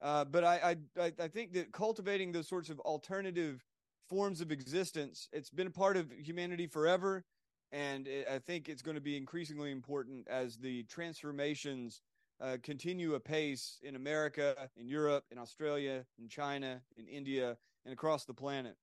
[0.00, 3.64] Uh, but I, I I think that cultivating those sorts of alternative
[4.08, 7.24] forms of existence, it's been a part of humanity forever,
[7.72, 12.02] and it, I think it's going to be increasingly important as the transformations
[12.40, 18.24] uh, continue apace in America, in Europe, in Australia, in China, in India, and across
[18.24, 18.76] the planet.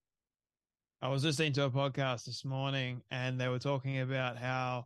[1.02, 4.86] I was listening to a podcast this morning and they were talking about how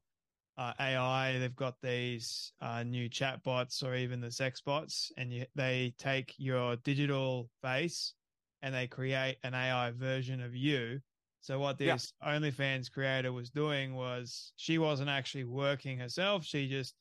[0.58, 5.46] uh, AI, they've got these uh, new chatbots or even the sex bots, and you,
[5.54, 8.14] they take your digital face
[8.62, 11.02] and they create an AI version of you.
[11.42, 12.40] So what this yeah.
[12.40, 16.46] OnlyFans creator was doing was she wasn't actually working herself.
[16.46, 16.96] She just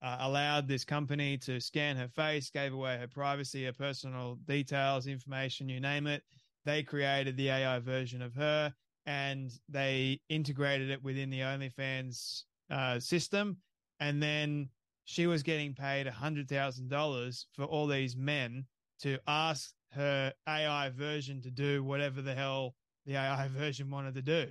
[0.00, 5.08] uh, allowed this company to scan her face, gave away her privacy, her personal details,
[5.08, 6.22] information, you name it
[6.64, 8.72] they created the AI version of her
[9.06, 13.56] and they integrated it within the OnlyFans uh, system.
[14.00, 14.68] And then
[15.04, 18.64] she was getting paid $100,000 for all these men
[19.00, 22.74] to ask her AI version to do whatever the hell
[23.04, 24.46] the AI version wanted to do.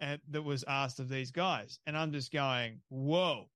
[0.00, 1.78] And that was asked of these guys.
[1.86, 3.48] And I'm just going, whoa,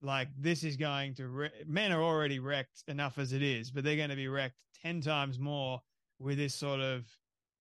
[0.00, 3.84] like this is going to, re- men are already wrecked enough as it is, but
[3.84, 5.80] they're going to be wrecked 10 times more
[6.18, 7.04] with this sort of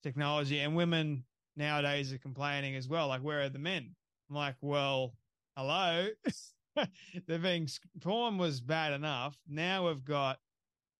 [0.03, 0.59] technology.
[0.59, 1.23] And women
[1.55, 3.95] nowadays are complaining as well, like, where are the men?
[4.29, 5.15] I'm like, well,
[5.55, 6.07] hello.
[7.27, 7.69] They're being,
[8.01, 9.37] porn was bad enough.
[9.47, 10.39] Now we've got,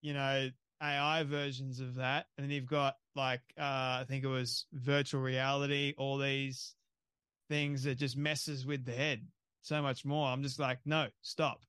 [0.02, 0.50] you know,
[0.82, 2.28] AI versions of that.
[2.38, 6.76] And then you've got like, uh, I think it was virtual reality, all these
[7.50, 9.26] things that just messes with the head
[9.62, 10.28] so much more.
[10.28, 11.62] I'm just like, no, stop.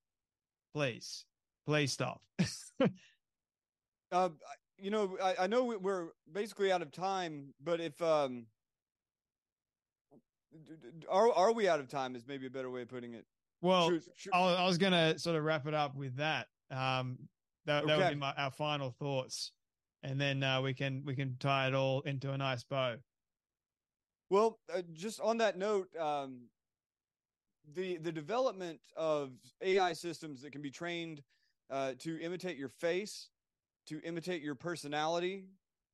[0.75, 1.25] Please,
[1.67, 2.21] please stop.
[4.13, 4.29] uh,
[4.79, 8.47] you know, I, I know we're basically out of time, but if um,
[11.09, 12.15] are are we out of time?
[12.15, 13.25] Is maybe a better way of putting it.
[13.63, 13.99] Well.
[14.33, 16.47] I was going to sort of wrap it up with that.
[16.71, 17.19] Um,
[17.65, 17.89] that, okay.
[17.89, 19.53] that would be my, our final thoughts,
[20.03, 22.97] and then uh, we can we can tie it all into a nice bow.
[24.31, 26.43] Well, uh, just on that note, um,
[27.75, 29.33] the the development of
[29.63, 31.23] AI systems that can be trained
[31.71, 33.31] uh, to imitate your face
[33.87, 35.45] to imitate your personality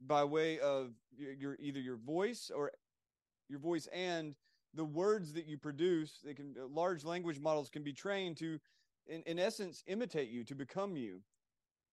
[0.06, 2.72] by way of your, your either your voice or
[3.48, 4.34] your voice and
[4.74, 8.58] the words that you produce they can uh, large language models can be trained to
[9.06, 11.20] in, in essence imitate you to become you.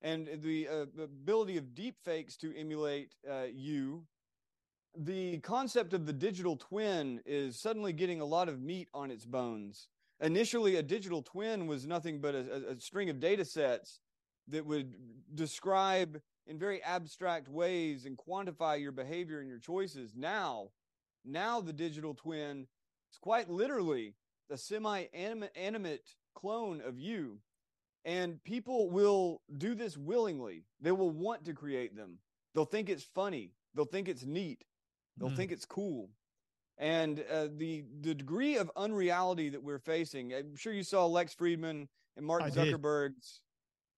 [0.02, 4.06] And the, uh, the ability of deep fakes to emulate uh, you
[4.98, 9.24] the concept of the digital twin is suddenly getting a lot of meat on its
[9.24, 9.88] bones.
[10.20, 14.00] Initially a digital twin was nothing but a, a string of data sets
[14.50, 14.94] that would
[15.36, 20.14] describe in very abstract ways and quantify your behavior and your choices.
[20.16, 20.70] Now,
[21.24, 22.68] now the digital twin
[23.12, 24.16] is quite literally
[24.50, 27.40] a semi animate clone of you.
[28.06, 30.64] And people will do this willingly.
[30.82, 32.20] They will want to create them.
[32.56, 33.52] They'll think it's funny.
[33.76, 34.64] They'll think it's neat.
[35.18, 35.36] They'll mm.
[35.36, 36.10] think it's cool.
[36.78, 41.36] And uh, the the degree of unreality that we're facing, I'm sure you saw Lex
[41.36, 43.42] Fridman and Mark I Zuckerberg's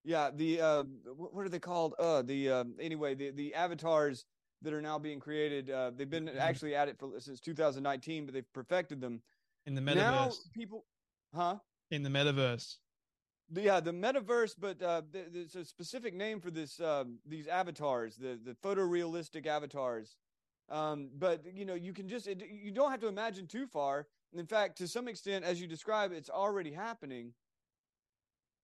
[0.03, 0.83] yeah, the uh,
[1.15, 1.93] what are they called?
[1.99, 4.25] Uh, the uh, anyway, the the avatars
[4.61, 5.69] that are now being created.
[5.69, 6.39] Uh, they've been mm-hmm.
[6.39, 9.21] actually at it for since 2019, but they've perfected them
[9.65, 9.95] in the metaverse.
[9.95, 10.85] Now people,
[11.33, 11.57] huh?
[11.91, 12.77] In the metaverse.
[13.53, 16.79] Yeah, the metaverse, but uh, there's a specific name for this.
[16.79, 20.15] Uh, these avatars, the the photorealistic avatars.
[20.69, 24.07] Um, but you know, you can just it, you don't have to imagine too far.
[24.33, 27.33] In fact, to some extent, as you describe, it's already happening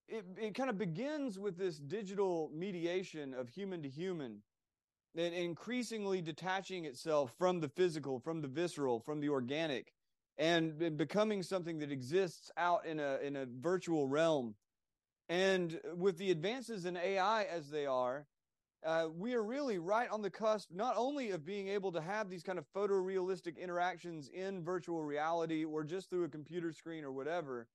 [0.07, 4.41] it, it kind of begins with this digital mediation of human to human
[5.15, 9.93] and increasingly detaching itself from the physical, from the visceral, from the organic,
[10.37, 14.55] and, becoming something that exists out in a in a virtual realm.
[15.29, 18.27] And with the advances in AI as they are,
[18.85, 22.29] uh, we are really right on the cusp not only of being able to have
[22.29, 27.11] these kind of photorealistic interactions in virtual reality or just through a computer screen or
[27.11, 27.67] whatever,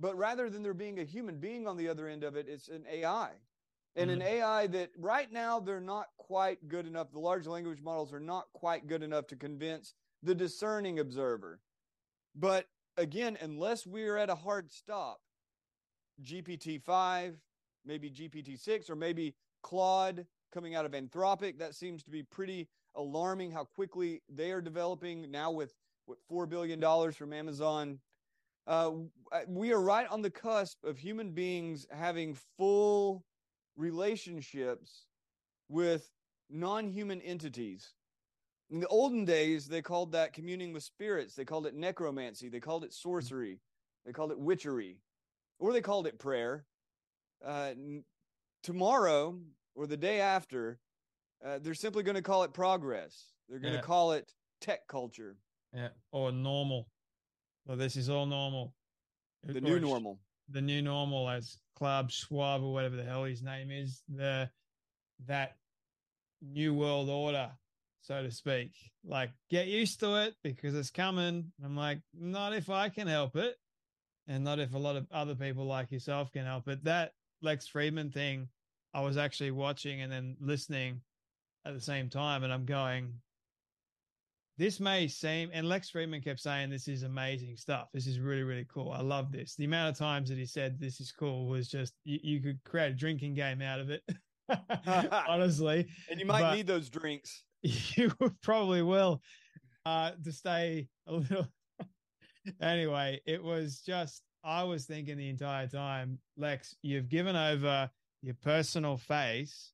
[0.00, 2.68] but rather than there being a human being on the other end of it, it's
[2.68, 3.30] an AI.
[3.96, 4.20] And mm-hmm.
[4.20, 7.10] an AI that right now they're not quite good enough.
[7.10, 11.60] The large language models are not quite good enough to convince the discerning observer.
[12.34, 12.66] But
[12.96, 15.20] again, unless we're at a hard stop,
[16.22, 17.36] GPT 5,
[17.84, 22.68] maybe GPT 6, or maybe Claude coming out of Anthropic, that seems to be pretty
[22.94, 25.74] alarming how quickly they are developing now with
[26.06, 27.98] what $4 billion from Amazon.
[28.68, 28.90] Uh,
[29.48, 33.24] we are right on the cusp of human beings having full
[33.76, 35.06] relationships
[35.70, 36.10] with
[36.50, 37.94] non human entities.
[38.70, 41.34] In the olden days, they called that communing with spirits.
[41.34, 42.50] They called it necromancy.
[42.50, 43.58] They called it sorcery.
[44.04, 44.98] They called it witchery,
[45.58, 46.66] or they called it prayer.
[47.42, 47.72] Uh,
[48.62, 49.38] tomorrow
[49.74, 50.78] or the day after,
[51.44, 53.32] uh, they're simply going to call it progress.
[53.48, 53.84] They're going to yeah.
[53.84, 54.30] call it
[54.60, 55.36] tech culture.
[55.74, 56.88] Yeah, or normal.
[57.76, 58.74] This is all normal.
[59.44, 60.18] The new normal.
[60.48, 64.50] The new normal, as Club Schwab or whatever the hell his name is, the
[65.26, 65.56] that
[66.40, 67.50] new world order
[68.08, 68.72] so to speak.
[69.04, 71.52] Like, get used to it because it's coming.
[71.62, 73.56] I'm like, not if I can help it,
[74.26, 76.84] and not if a lot of other people like yourself can help it.
[76.84, 77.12] That
[77.42, 78.48] Lex Fridman thing,
[78.94, 81.02] I was actually watching and then listening
[81.66, 83.12] at the same time, and I'm going,
[84.58, 87.88] this may seem, and Lex Fridman kept saying, this is amazing stuff.
[87.94, 88.90] This is really, really cool.
[88.90, 89.54] I love this.
[89.54, 92.58] The amount of times that he said this is cool was just, you, you could
[92.64, 94.02] create a drinking game out of it.
[95.28, 95.86] honestly.
[96.10, 97.44] And you might but, need those drinks.
[97.62, 98.12] you
[98.42, 99.20] probably will
[99.84, 101.46] uh to stay a little
[102.60, 107.90] anyway it was just i was thinking the entire time lex you've given over
[108.22, 109.72] your personal face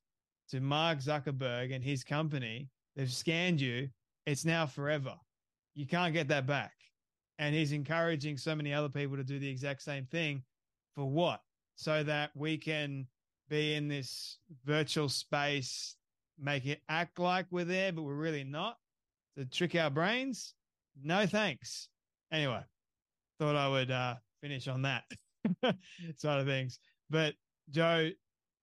[0.49, 3.87] to mark zuckerberg and his company they've scanned you
[4.25, 5.13] it's now forever
[5.73, 6.73] you can't get that back
[7.39, 10.43] and he's encouraging so many other people to do the exact same thing
[10.93, 11.41] for what
[11.75, 13.05] so that we can
[13.49, 15.95] be in this virtual space
[16.39, 18.77] make it act like we're there, but we're really not
[19.37, 20.53] to trick our brains.
[21.01, 21.89] No thanks.
[22.31, 22.61] Anyway,
[23.39, 25.03] thought I would uh, finish on that
[26.17, 26.79] side of things.
[27.09, 27.35] But
[27.69, 28.09] Joe,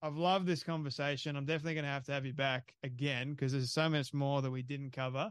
[0.03, 1.37] I've loved this conversation.
[1.37, 4.43] I'm definitely going to have to have you back again because there's so much more
[4.43, 5.31] that we didn't cover.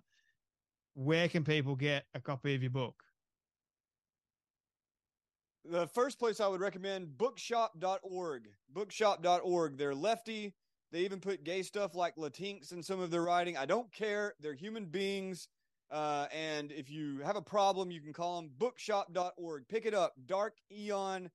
[0.93, 3.03] Where can people get a copy of your book?
[5.63, 8.49] The first place I would recommend bookshop.org.
[8.73, 9.77] Bookshop.org.
[9.77, 10.53] They're lefty
[10.91, 13.57] they even put gay stuff like Latinx in some of their writing.
[13.57, 14.33] I don't care.
[14.41, 15.47] They're human beings.
[15.89, 19.67] Uh, and if you have a problem, you can call them bookshop.org.
[19.69, 20.13] Pick it up.
[20.25, 21.29] Dark Aeon,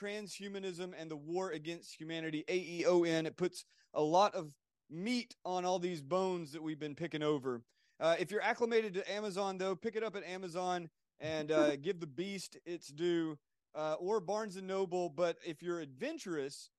[0.00, 3.26] Transhumanism, and the War Against Humanity, AEON.
[3.26, 3.64] It puts
[3.94, 4.54] a lot of
[4.88, 7.62] meat on all these bones that we've been picking over.
[8.00, 10.88] Uh, if you're acclimated to Amazon, though, pick it up at Amazon
[11.20, 13.38] and uh, give the beast its due,
[13.74, 15.10] uh, or Barnes and Noble.
[15.10, 16.70] But if you're adventurous,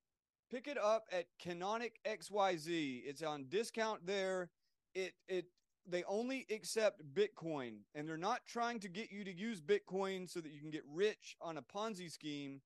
[0.49, 3.03] pick it up at Canonic XYZ.
[3.05, 4.49] It's on discount there.
[4.95, 5.45] It it
[5.87, 10.39] they only accept Bitcoin and they're not trying to get you to use Bitcoin so
[10.39, 12.61] that you can get rich on a Ponzi scheme.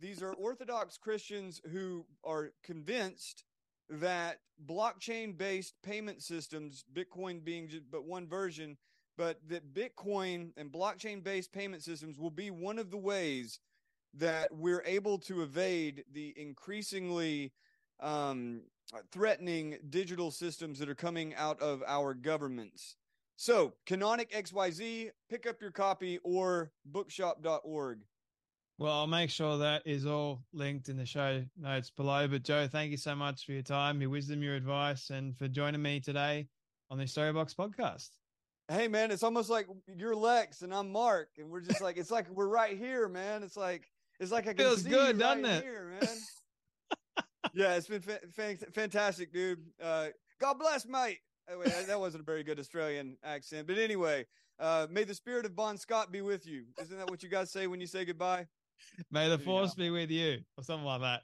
[0.00, 3.44] These are Orthodox Christians who are convinced
[3.90, 8.76] that blockchain based payment systems, Bitcoin being just but one version,
[9.16, 13.60] but that Bitcoin and blockchain based payment systems will be one of the ways
[14.14, 17.52] that we're able to evade the increasingly
[18.00, 18.62] um,
[19.10, 22.96] threatening digital systems that are coming out of our governments.
[23.36, 28.00] So, Canonic XYZ, pick up your copy or bookshop.org.
[28.80, 32.28] Well, I'll make sure that is all linked in the show notes below.
[32.28, 35.48] But, Joe, thank you so much for your time, your wisdom, your advice, and for
[35.48, 36.46] joining me today
[36.88, 38.10] on the Storybox podcast.
[38.68, 42.12] Hey, man, it's almost like you're Lex and I'm Mark, and we're just like, it's
[42.12, 43.42] like we're right here, man.
[43.42, 43.90] It's like,
[44.20, 45.64] it's like I can feels see good, doesn't right it?
[45.64, 47.24] Here, man.
[47.54, 49.58] yeah, it's been fa- fa- fantastic, dude.
[49.82, 50.08] Uh,
[50.40, 51.18] God bless, mate.
[51.50, 54.24] Oh, wait, that wasn't a very good Australian accent, but anyway,
[54.60, 56.66] uh, may the spirit of Bon Scott be with you.
[56.80, 58.46] Isn't that what you guys say when you say goodbye?
[59.10, 61.22] May the force be with you, or something like that.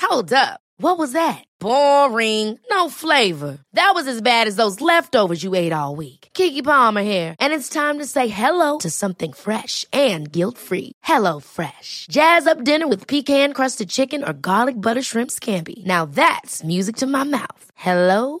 [0.00, 0.60] Hold up.
[0.80, 1.44] What was that?
[1.58, 2.58] Boring.
[2.70, 3.58] No flavor.
[3.72, 6.28] That was as bad as those leftovers you ate all week.
[6.34, 10.92] Keke Palmer here, and it's time to say hello to something fresh and guilt-free.
[11.02, 12.06] Hello Fresh.
[12.10, 15.84] Jazz up dinner with pecan-crusted chicken or garlic butter shrimp scampi.
[15.84, 17.70] Now that's music to my mouth.
[17.74, 18.40] Hello